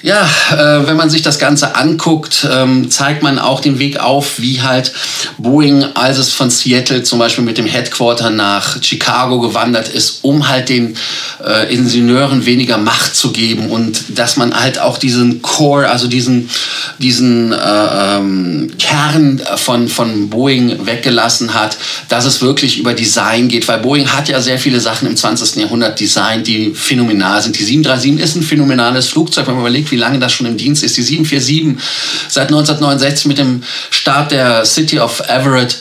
Ja, 0.05 0.29
äh, 0.53 0.87
wenn 0.87 0.99
man 0.99 1.09
sich 1.09 1.23
das 1.23 1.39
Ganze 1.39 1.77
anguckt, 1.77 2.47
ähm, 2.53 2.91
zeigt 2.91 3.23
man 3.23 3.39
auch 3.39 3.61
den 3.61 3.79
Weg 3.79 4.01
auf, 4.01 4.39
wie 4.39 4.61
halt 4.61 4.93
Boeing, 5.39 5.83
als 5.95 6.19
es 6.19 6.31
von 6.31 6.51
Seattle 6.51 7.05
zum 7.05 7.19
Beispiel 7.19 7.43
mit 7.43 7.57
dem 7.57 7.65
Headquarter 7.65 8.29
nach 8.29 8.83
Chicago 8.83 9.41
gewandert 9.41 9.89
ist, 9.89 10.19
um 10.21 10.47
halt 10.47 10.69
den 10.69 10.95
äh, 11.43 11.75
Ingenieuren 11.75 12.45
weniger 12.45 12.77
Macht 12.77 13.17
zu 13.17 13.33
geben 13.33 13.71
und 13.71 14.19
dass 14.19 14.37
man 14.37 14.55
halt 14.55 14.79
auch 14.79 14.99
diesen 14.99 15.41
Core, 15.41 15.89
also 15.89 16.07
diesen, 16.07 16.51
diesen 16.99 17.53
äh, 17.53 17.57
ähm, 17.57 18.73
Kern 18.79 19.41
von, 19.57 19.89
von 19.89 20.29
Boeing 20.29 20.85
weggelassen 20.85 21.55
hat, 21.55 21.79
dass 22.11 22.27
es 22.27 22.43
wirklich 22.43 22.79
über 22.79 22.93
Design 22.93 23.49
geht, 23.49 23.67
weil 23.69 23.79
Boeing 23.79 24.09
hat 24.09 24.29
ja 24.29 24.43
sehr 24.43 24.59
viele 24.59 24.81
Sachen 24.81 25.09
im 25.09 25.17
20. 25.17 25.57
Jahrhundert 25.63 25.99
designt, 25.99 26.47
die 26.47 26.75
phänomenal 26.75 27.41
sind. 27.41 27.59
Die 27.59 27.65
737 27.65 28.23
ist 28.23 28.37
ein 28.37 28.43
phänomenales 28.43 29.09
Flugzeug, 29.09 29.47
wenn 29.47 29.55
man 29.55 29.63
überlegt, 29.63 29.94
wie 29.95 29.99
lange 29.99 30.19
das 30.19 30.33
schon 30.33 30.47
im 30.47 30.57
Dienst 30.57 30.83
ist. 30.83 30.97
Die 30.97 31.03
747 31.03 31.81
seit 32.29 32.49
1969 32.49 33.27
mit 33.27 33.39
dem 33.39 33.63
Start 33.91 34.33
der 34.33 34.65
City 34.65 34.99
of 34.99 35.21
Everett. 35.29 35.79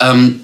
Ähm, 0.00 0.40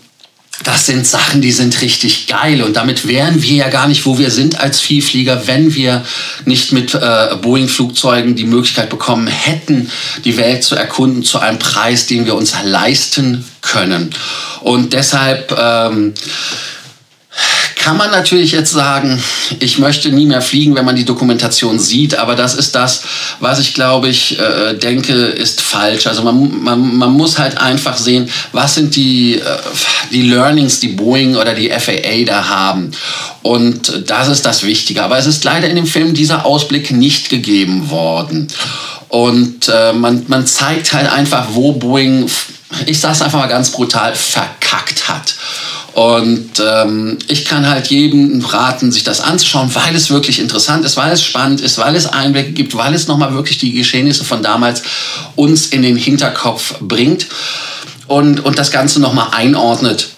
das 0.64 0.86
sind 0.86 1.04
Sachen, 1.06 1.40
die 1.40 1.50
sind 1.50 1.80
richtig 1.82 2.28
geil. 2.28 2.62
Und 2.62 2.76
damit 2.76 3.08
wären 3.08 3.42
wir 3.42 3.54
ja 3.54 3.68
gar 3.68 3.88
nicht, 3.88 4.06
wo 4.06 4.18
wir 4.18 4.30
sind 4.30 4.60
als 4.60 4.80
Vielflieger, 4.80 5.46
wenn 5.46 5.74
wir 5.74 6.04
nicht 6.44 6.72
mit 6.72 6.94
äh, 6.94 7.36
Boeing-Flugzeugen 7.42 8.36
die 8.36 8.44
Möglichkeit 8.44 8.88
bekommen 8.88 9.26
hätten, 9.26 9.90
die 10.24 10.36
Welt 10.36 10.62
zu 10.62 10.76
erkunden 10.76 11.24
zu 11.24 11.40
einem 11.40 11.58
Preis, 11.58 12.06
den 12.06 12.24
wir 12.24 12.36
uns 12.36 12.54
leisten 12.64 13.44
können. 13.62 14.10
Und 14.60 14.92
deshalb 14.92 15.56
ähm, 15.58 16.14
kann 17.76 17.96
man 17.96 18.10
natürlich 18.10 18.52
jetzt 18.52 18.72
sagen, 18.72 19.22
ich 19.60 19.78
möchte 19.78 20.10
nie 20.10 20.26
mehr 20.26 20.42
fliegen, 20.42 20.74
wenn 20.74 20.84
man 20.84 20.96
die 20.96 21.04
Dokumentation 21.04 21.78
sieht, 21.78 22.18
aber 22.18 22.34
das 22.34 22.54
ist 22.54 22.74
das, 22.74 23.02
was 23.40 23.58
ich 23.60 23.72
glaube 23.72 24.08
ich 24.08 24.38
äh, 24.38 24.74
denke, 24.74 25.12
ist 25.12 25.60
falsch. 25.60 26.06
Also 26.06 26.22
man, 26.22 26.62
man, 26.62 26.96
man 26.96 27.12
muss 27.12 27.38
halt 27.38 27.56
einfach 27.56 27.96
sehen, 27.96 28.28
was 28.52 28.74
sind 28.74 28.94
die, 28.94 29.36
äh, 29.36 29.58
die 30.12 30.22
Learnings, 30.22 30.80
die 30.80 30.88
Boeing 30.88 31.36
oder 31.36 31.54
die 31.54 31.70
FAA 31.70 32.24
da 32.26 32.48
haben. 32.48 32.90
Und 33.42 34.10
das 34.10 34.28
ist 34.28 34.44
das 34.44 34.64
Wichtige. 34.64 35.02
Aber 35.02 35.16
es 35.16 35.26
ist 35.26 35.44
leider 35.44 35.68
in 35.68 35.76
dem 35.76 35.86
Film 35.86 36.12
dieser 36.12 36.44
Ausblick 36.44 36.90
nicht 36.90 37.30
gegeben 37.30 37.88
worden. 37.90 38.48
Und 39.08 39.68
äh, 39.68 39.92
man, 39.94 40.24
man 40.28 40.46
zeigt 40.46 40.92
halt 40.92 41.10
einfach, 41.10 41.46
wo 41.52 41.72
Boeing, 41.72 42.28
ich 42.84 43.00
sage 43.00 43.14
es 43.14 43.22
einfach 43.22 43.38
mal 43.38 43.46
ganz 43.46 43.70
brutal, 43.70 44.14
verkackt 44.14 45.08
hat. 45.08 45.34
Und 45.98 46.62
ähm, 46.64 47.18
ich 47.26 47.44
kann 47.44 47.68
halt 47.68 47.88
jedem 47.88 48.44
raten, 48.44 48.92
sich 48.92 49.02
das 49.02 49.20
anzuschauen, 49.20 49.74
weil 49.74 49.96
es 49.96 50.10
wirklich 50.10 50.38
interessant 50.38 50.84
ist, 50.84 50.96
weil 50.96 51.10
es 51.10 51.24
spannend 51.24 51.60
ist, 51.60 51.76
weil 51.76 51.96
es 51.96 52.06
Einblicke 52.06 52.52
gibt, 52.52 52.76
weil 52.76 52.94
es 52.94 53.08
nochmal 53.08 53.34
wirklich 53.34 53.58
die 53.58 53.72
Geschehnisse 53.72 54.24
von 54.24 54.40
damals 54.40 54.84
uns 55.34 55.66
in 55.66 55.82
den 55.82 55.96
Hinterkopf 55.96 56.76
bringt 56.78 57.26
und, 58.06 58.38
und 58.44 58.60
das 58.60 58.70
Ganze 58.70 59.00
nochmal 59.00 59.30
einordnet. 59.32 60.10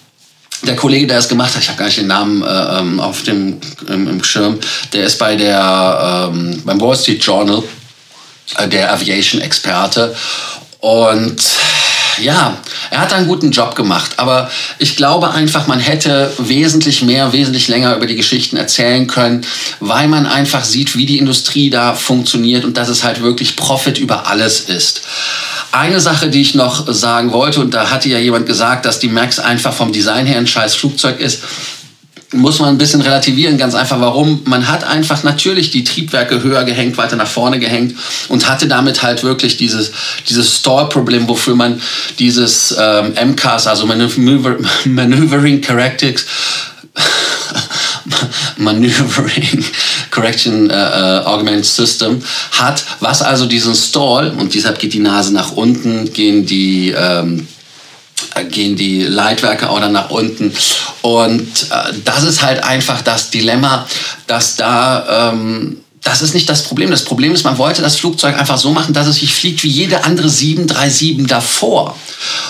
Der 0.67 0.75
Kollege, 0.75 1.07
der 1.07 1.17
es 1.17 1.27
gemacht 1.27 1.55
hat, 1.55 1.63
ich 1.63 1.69
habe 1.69 1.79
gar 1.79 1.85
nicht 1.85 1.97
den 1.97 2.05
Namen 2.05 2.43
äh, 2.43 2.79
ähm, 2.79 2.99
auf 2.99 3.23
dem 3.23 3.57
im, 3.87 4.07
im, 4.07 4.23
Schirm, 4.23 4.59
der 4.93 5.05
ist 5.05 5.17
bei 5.17 5.35
der 5.35 6.29
ähm, 6.31 6.61
beim 6.63 6.79
Wall 6.79 6.95
Street 6.95 7.23
Journal 7.23 7.63
äh, 8.57 8.67
der 8.67 8.93
Aviation-Experte. 8.93 10.15
Und 10.79 11.41
ja, 12.21 12.57
er 12.89 13.01
hat 13.01 13.13
einen 13.13 13.27
guten 13.27 13.51
Job 13.51 13.75
gemacht, 13.75 14.13
aber 14.17 14.49
ich 14.79 14.95
glaube 14.95 15.31
einfach, 15.31 15.67
man 15.67 15.79
hätte 15.79 16.31
wesentlich 16.37 17.01
mehr, 17.01 17.33
wesentlich 17.33 17.67
länger 17.67 17.95
über 17.95 18.05
die 18.05 18.15
Geschichten 18.15 18.57
erzählen 18.57 19.07
können, 19.07 19.45
weil 19.79 20.07
man 20.07 20.25
einfach 20.25 20.63
sieht, 20.63 20.95
wie 20.95 21.05
die 21.05 21.17
Industrie 21.17 21.69
da 21.69 21.93
funktioniert 21.93 22.65
und 22.65 22.77
dass 22.77 22.89
es 22.89 23.03
halt 23.03 23.21
wirklich 23.21 23.55
Profit 23.55 23.97
über 23.97 24.27
alles 24.27 24.61
ist. 24.61 25.01
Eine 25.71 25.99
Sache, 25.99 26.29
die 26.29 26.41
ich 26.41 26.55
noch 26.55 26.91
sagen 26.91 27.31
wollte, 27.31 27.61
und 27.61 27.73
da 27.73 27.89
hatte 27.89 28.09
ja 28.09 28.19
jemand 28.19 28.45
gesagt, 28.45 28.85
dass 28.85 28.99
die 28.99 29.07
Max 29.07 29.39
einfach 29.39 29.73
vom 29.73 29.93
Design 29.93 30.25
her 30.25 30.37
ein 30.37 30.47
scheiß 30.47 30.75
Flugzeug 30.75 31.19
ist 31.19 31.43
muss 32.33 32.59
man 32.59 32.69
ein 32.69 32.77
bisschen 32.77 33.01
relativieren, 33.01 33.57
ganz 33.57 33.75
einfach 33.75 33.99
warum. 33.99 34.41
Man 34.45 34.67
hat 34.67 34.83
einfach 34.83 35.23
natürlich 35.23 35.71
die 35.71 35.83
Triebwerke 35.83 36.41
höher 36.41 36.63
gehängt, 36.63 36.97
weiter 36.97 37.15
nach 37.15 37.27
vorne 37.27 37.59
gehängt 37.59 37.95
und 38.29 38.47
hatte 38.49 38.67
damit 38.67 39.03
halt 39.03 39.23
wirklich 39.23 39.57
dieses, 39.57 39.91
dieses 40.29 40.55
Stall-Problem, 40.57 41.27
wofür 41.27 41.55
man 41.55 41.81
dieses 42.19 42.75
ähm, 42.79 43.13
MCAS, 43.31 43.67
also 43.67 43.85
Maneuver, 43.85 44.57
Maneuvering 44.85 45.61
Characteristics, 45.61 46.25
Maneuvering 48.57 49.65
Correction 50.09 50.69
äh, 50.69 50.73
äh, 50.73 51.23
Augmented 51.25 51.65
System 51.65 52.21
hat, 52.51 52.83
was 52.99 53.21
also 53.21 53.45
diesen 53.45 53.75
Stall, 53.75 54.31
und 54.31 54.53
deshalb 54.53 54.79
geht 54.79 54.93
die 54.93 54.99
Nase 54.99 55.33
nach 55.33 55.51
unten, 55.53 56.11
gehen 56.13 56.45
die 56.45 56.93
ähm, 56.95 57.47
gehen 58.43 58.75
die 58.75 59.03
Leitwerke 59.03 59.69
auch 59.69 59.79
dann 59.79 59.91
nach 59.91 60.09
unten. 60.09 60.53
Und 61.01 61.41
äh, 61.41 61.93
das 62.05 62.23
ist 62.23 62.41
halt 62.43 62.63
einfach 62.63 63.01
das 63.01 63.29
Dilemma, 63.29 63.87
dass 64.27 64.55
da... 64.55 65.31
Ähm, 65.31 65.77
das 66.03 66.23
ist 66.23 66.33
nicht 66.33 66.49
das 66.49 66.63
Problem. 66.63 66.89
Das 66.89 67.03
Problem 67.03 67.31
ist, 67.31 67.43
man 67.43 67.59
wollte 67.59 67.83
das 67.83 67.95
Flugzeug 67.95 68.35
einfach 68.37 68.57
so 68.57 68.71
machen, 68.71 68.93
dass 68.93 69.05
es 69.05 69.17
sich 69.17 69.35
fliegt 69.35 69.61
wie 69.63 69.67
jede 69.67 70.03
andere 70.03 70.29
737 70.29 71.27
davor. 71.27 71.95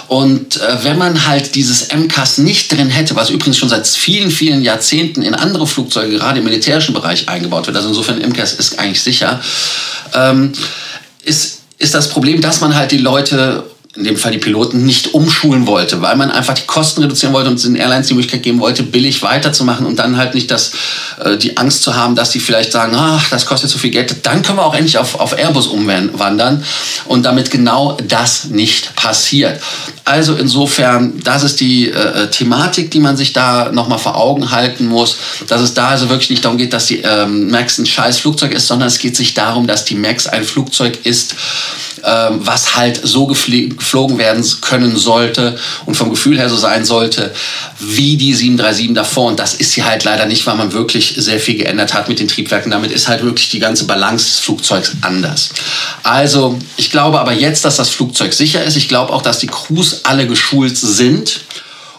Und 0.07 0.61
äh, 0.61 0.83
wenn 0.83 0.97
man 0.97 1.27
halt 1.27 1.55
dieses 1.55 1.89
MCAS 1.93 2.37
nicht 2.37 2.71
drin 2.71 2.89
hätte, 2.89 3.15
was 3.15 3.29
übrigens 3.29 3.57
schon 3.57 3.67
seit 3.67 3.85
vielen, 3.87 4.31
vielen 4.31 4.61
Jahrzehnten 4.61 5.21
in 5.21 5.33
andere 5.33 5.67
Flugzeuge, 5.67 6.17
gerade 6.17 6.39
im 6.39 6.45
militärischen 6.45 6.93
Bereich 6.93 7.27
eingebaut 7.27 7.67
wird, 7.67 7.75
also 7.75 7.89
insofern 7.89 8.19
MCAS 8.19 8.53
ist 8.53 8.79
eigentlich 8.79 9.01
sicher, 9.01 9.41
ähm, 10.13 10.53
ist, 11.23 11.59
ist 11.77 11.93
das 11.93 12.07
Problem, 12.09 12.39
dass 12.39 12.61
man 12.61 12.73
halt 12.73 12.91
die 12.91 12.97
Leute 12.97 13.65
in 13.95 14.05
dem 14.05 14.15
Fall 14.15 14.31
die 14.31 14.37
Piloten, 14.37 14.85
nicht 14.85 15.13
umschulen 15.13 15.67
wollte, 15.67 16.01
weil 16.01 16.15
man 16.15 16.31
einfach 16.31 16.53
die 16.53 16.65
Kosten 16.65 17.01
reduzieren 17.01 17.33
wollte 17.33 17.49
und 17.49 17.61
den 17.61 17.75
Airlines 17.75 18.07
die 18.07 18.13
Möglichkeit 18.13 18.41
geben 18.41 18.61
wollte, 18.61 18.83
billig 18.83 19.21
weiterzumachen 19.21 19.85
und 19.85 19.97
dann 19.99 20.15
halt 20.15 20.33
nicht 20.33 20.49
das, 20.49 20.71
äh, 21.21 21.37
die 21.37 21.57
Angst 21.57 21.83
zu 21.83 21.93
haben, 21.93 22.15
dass 22.15 22.29
die 22.29 22.39
vielleicht 22.39 22.71
sagen, 22.71 22.93
ach, 22.95 23.29
das 23.29 23.45
kostet 23.45 23.69
zu 23.69 23.77
viel 23.77 23.89
Geld. 23.89 24.25
Dann 24.25 24.43
können 24.43 24.59
wir 24.59 24.65
auch 24.65 24.73
endlich 24.73 24.97
auf, 24.97 25.19
auf 25.19 25.37
Airbus 25.37 25.67
umwandern 25.67 26.63
und 27.05 27.23
damit 27.23 27.51
genau 27.51 27.97
das 28.07 28.45
nicht 28.45 28.95
passiert. 28.95 29.59
Also 30.05 30.35
insofern, 30.35 31.19
das 31.23 31.43
ist 31.43 31.59
die 31.59 31.89
äh, 31.89 32.29
Thematik, 32.29 32.91
die 32.91 33.01
man 33.01 33.17
sich 33.17 33.33
da 33.33 33.71
nochmal 33.73 33.99
vor 33.99 34.15
Augen 34.15 34.51
halten 34.51 34.87
muss, 34.87 35.17
dass 35.47 35.61
es 35.61 35.73
da 35.73 35.89
also 35.89 36.09
wirklich 36.09 36.29
nicht 36.29 36.45
darum 36.45 36.57
geht, 36.57 36.71
dass 36.71 36.85
die 36.85 37.01
ähm, 37.01 37.51
Max 37.51 37.77
ein 37.77 37.85
scheiß 37.85 38.19
Flugzeug 38.19 38.53
ist, 38.53 38.67
sondern 38.67 38.87
es 38.87 38.99
geht 38.99 39.17
sich 39.17 39.33
darum, 39.33 39.67
dass 39.67 39.83
die 39.83 39.95
Max 39.95 40.27
ein 40.27 40.45
Flugzeug 40.45 41.05
ist, 41.05 41.35
ähm, 42.03 42.39
was 42.39 42.75
halt 42.75 42.99
so 43.03 43.27
geflogen 43.81 44.19
werden 44.19 44.45
können 44.61 44.95
sollte 44.95 45.57
und 45.85 45.95
vom 45.95 46.11
Gefühl 46.11 46.37
her 46.37 46.49
so 46.49 46.55
sein 46.55 46.85
sollte, 46.85 47.33
wie 47.79 48.15
die 48.15 48.33
737 48.33 48.93
davor. 48.93 49.27
Und 49.29 49.39
das 49.39 49.55
ist 49.55 49.71
sie 49.71 49.83
halt 49.83 50.03
leider 50.03 50.27
nicht, 50.27 50.45
weil 50.45 50.55
man 50.55 50.71
wirklich 50.71 51.15
sehr 51.17 51.39
viel 51.39 51.57
geändert 51.57 51.93
hat 51.95 52.07
mit 52.07 52.19
den 52.19 52.27
Triebwerken. 52.27 52.71
Damit 52.71 52.91
ist 52.91 53.07
halt 53.07 53.23
wirklich 53.23 53.49
die 53.49 53.59
ganze 53.59 53.85
Balance 53.85 54.25
des 54.25 54.39
Flugzeugs 54.39 54.91
anders. 55.01 55.49
Also, 56.03 56.59
ich 56.77 56.91
glaube 56.91 57.19
aber 57.19 57.33
jetzt, 57.33 57.65
dass 57.65 57.75
das 57.75 57.89
Flugzeug 57.89 58.33
sicher 58.33 58.63
ist. 58.63 58.77
Ich 58.77 58.87
glaube 58.87 59.11
auch, 59.11 59.23
dass 59.23 59.39
die 59.39 59.47
Crews 59.47 60.01
alle 60.03 60.27
geschult 60.27 60.77
sind 60.77 61.41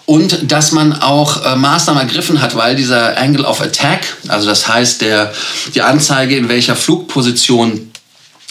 und 0.07 0.51
dass 0.51 0.73
man 0.73 0.93
auch 0.93 1.45
äh, 1.45 1.57
Maßnahmen 1.57 2.03
ergriffen 2.03 2.41
hat, 2.41 2.57
weil 2.57 2.77
dieser 2.77 3.19
Angle 3.19 3.45
of 3.45 3.61
Attack, 3.61 4.17
also 4.29 4.47
das 4.47 4.69
heißt 4.69 5.01
der, 5.01 5.33
die 5.75 5.83
Anzeige, 5.83 6.37
in 6.37 6.49
welcher 6.49 6.77
Flugposition 6.77 7.92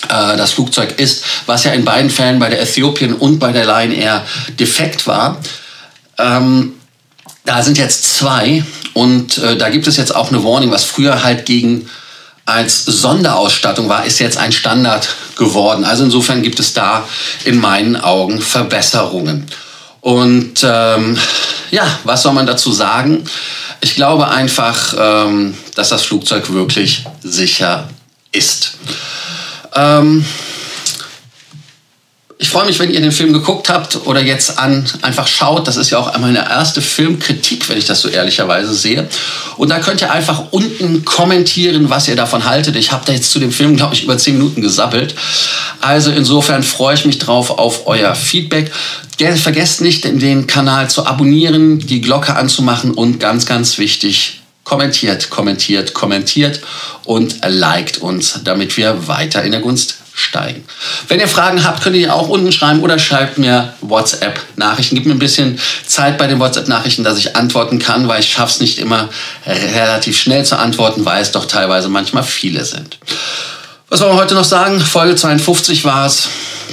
das 0.08 0.54
Flugzeug 0.54 1.00
ist, 1.00 1.24
was 1.46 1.64
ja 1.64 1.72
in 1.72 1.86
beiden 1.86 2.10
Fällen 2.10 2.40
bei 2.40 2.50
der 2.50 2.62
Ethiopian 2.62 3.14
und 3.14 3.40
bei 3.40 3.52
der 3.52 3.66
Lion 3.66 3.92
Air 3.92 4.26
defekt 4.60 5.08
war. 5.08 5.38
Ähm, 6.18 6.74
da 7.46 7.64
sind 7.64 7.78
jetzt 7.78 8.18
zwei 8.18 8.64
und 8.94 9.38
äh, 9.40 9.58
da 9.58 9.70
gibt 9.70 9.88
es 9.88 9.98
jetzt 9.98 10.16
auch 10.16 10.30
eine 10.30 10.44
Warning, 10.44 10.72
was 10.72 10.84
früher 10.84 11.24
halt 11.24 11.46
gegen 11.46 11.90
als 12.46 12.86
Sonderausstattung 12.86 13.88
war, 13.88 14.06
ist 14.06 14.20
jetzt 14.20 14.38
ein 14.38 14.52
Standard 14.52 15.08
geworden. 15.36 15.86
Also 15.86 16.04
insofern 16.04 16.42
gibt 16.42 16.60
es 16.60 16.74
da 16.74 17.08
in 17.46 17.60
meinen 17.60 17.96
Augen 17.96 18.42
Verbesserungen. 18.42 19.46
Und 20.02 20.64
ähm, 20.64 21.18
ja, 21.70 21.86
was 22.04 22.24
soll 22.24 22.34
man 22.34 22.48
dazu 22.48 22.72
sagen? 22.72 23.24
Ich 23.82 23.96
glaube 23.96 24.28
einfach, 24.28 24.96
ähm, 24.98 25.56
dass 25.76 25.90
das 25.90 26.04
Flugzeug 26.04 26.52
wirklich 26.52 27.06
sicher 27.24 27.88
ist. 28.32 28.74
Ähm, 29.76 30.26
ich 32.42 32.50
freue 32.50 32.66
mich, 32.66 32.80
wenn 32.80 32.90
ihr 32.90 33.00
den 33.00 33.12
Film 33.12 33.34
geguckt 33.34 33.70
habt 33.70 34.08
oder 34.08 34.20
jetzt 34.20 34.58
an 34.58 34.84
einfach 35.04 35.28
schaut. 35.28 35.68
Das 35.68 35.78
ist 35.78 35.92
ja 35.92 36.00
auch 36.00 36.18
meine 36.18 36.40
erste 36.40 36.82
Filmkritik, 36.82 37.70
wenn 37.70 37.78
ich 37.78 37.86
das 37.86 38.02
so 38.02 38.10
ehrlicherweise 38.10 38.74
sehe. 38.74 39.08
Und 39.58 39.70
da 39.70 39.78
könnt 39.78 40.02
ihr 40.02 40.12
einfach 40.12 40.46
unten 40.50 41.06
kommentieren, 41.06 41.92
was 41.92 42.08
ihr 42.08 42.16
davon 42.16 42.46
haltet. 42.46 42.76
Ich 42.78 42.92
habe 42.92 43.06
da 43.06 43.14
jetzt 43.14 43.30
zu 43.30 43.38
dem 43.38 43.52
Film, 43.52 43.76
glaube 43.76 43.94
ich, 43.94 44.06
über 44.06 44.18
zehn 44.18 44.40
Minuten 44.40 44.62
gesabbelt. 44.62 45.14
Also 45.82 46.10
insofern 46.10 46.64
freue 46.64 46.96
ich 46.96 47.06
mich 47.06 47.20
drauf 47.20 47.52
auf 47.60 47.86
euer 47.86 48.16
Feedback. 48.16 48.72
Vergesst 49.36 49.82
nicht, 49.82 50.04
den 50.04 50.48
Kanal 50.48 50.90
zu 50.90 51.06
abonnieren, 51.06 51.78
die 51.78 52.02
Glocke 52.02 52.36
anzumachen 52.36 52.92
und 52.92 53.20
ganz, 53.20 53.46
ganz 53.46 53.78
wichtig, 53.78 54.41
kommentiert, 54.64 55.30
kommentiert, 55.30 55.94
kommentiert 55.94 56.62
und 57.06 57.38
liked 57.46 58.00
uns, 58.00 58.42
damit 58.44 58.78
wir 58.78 59.08
weiter 59.08 59.44
in 59.44 59.52
der 59.52 59.62
Gunst 59.62 59.96
steigen. 60.14 60.64
Wenn 61.08 61.20
ihr 61.20 61.28
Fragen 61.28 61.64
habt, 61.64 61.82
könnt 61.82 61.96
ihr 61.96 62.14
auch 62.14 62.28
unten 62.28 62.52
schreiben 62.52 62.82
oder 62.82 63.00
schreibt 63.00 63.38
mir 63.38 63.74
WhatsApp-Nachrichten. 63.82 64.96
Gebt 64.96 65.08
mir 65.08 65.14
ein 65.14 65.20
bisschen 65.20 65.60
Zeit 65.86 66.18
bei 66.18 66.28
den 66.28 66.40
WhatsApp-Nachrichten, 66.40 67.04
dass 67.04 67.18
ich 67.18 67.36
antworten 67.36 67.80
kann, 67.80 68.08
weil 68.08 68.20
ich 68.20 68.32
schaffe 68.32 68.52
es 68.52 68.60
nicht 68.60 68.78
immer 68.78 69.10
relativ 69.46 70.18
schnell 70.20 70.46
zu 70.46 70.58
antworten, 70.58 71.06
weil 71.06 71.22
es 71.22 71.32
doch 71.32 71.46
teilweise 71.46 71.90
manchmal 71.90 72.24
viele 72.24 72.66
sind. 72.66 72.98
Was 73.90 74.00
wollen 74.02 74.14
wir 74.14 74.22
heute 74.22 74.36
noch 74.36 74.46
sagen? 74.46 74.80
Folge 74.80 75.16
52 75.16 75.84
war 75.84 76.06
es, 76.06 76.30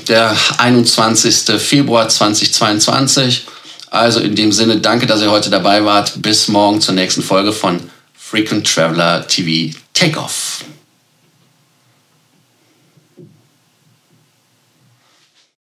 der 0.09 0.35
21. 0.59 1.61
Februar 1.61 2.09
2022. 2.09 3.45
Also 3.91 4.21
in 4.21 4.35
dem 4.35 4.53
Sinne, 4.53 4.79
danke, 4.79 5.07
dass 5.07 5.23
ihr 5.23 5.31
heute 5.31 5.51
dabei 5.51 5.85
wart. 5.85 6.21
Bis 6.23 6.49
morgen 6.49 6.81
zur 6.81 6.95
nächsten 6.95 7.23
Folge 7.23 7.53
von 7.53 7.81
Frequent 8.15 8.67
Traveler 8.67 9.27
TV 9.27 9.77
Takeoff. 9.95 10.65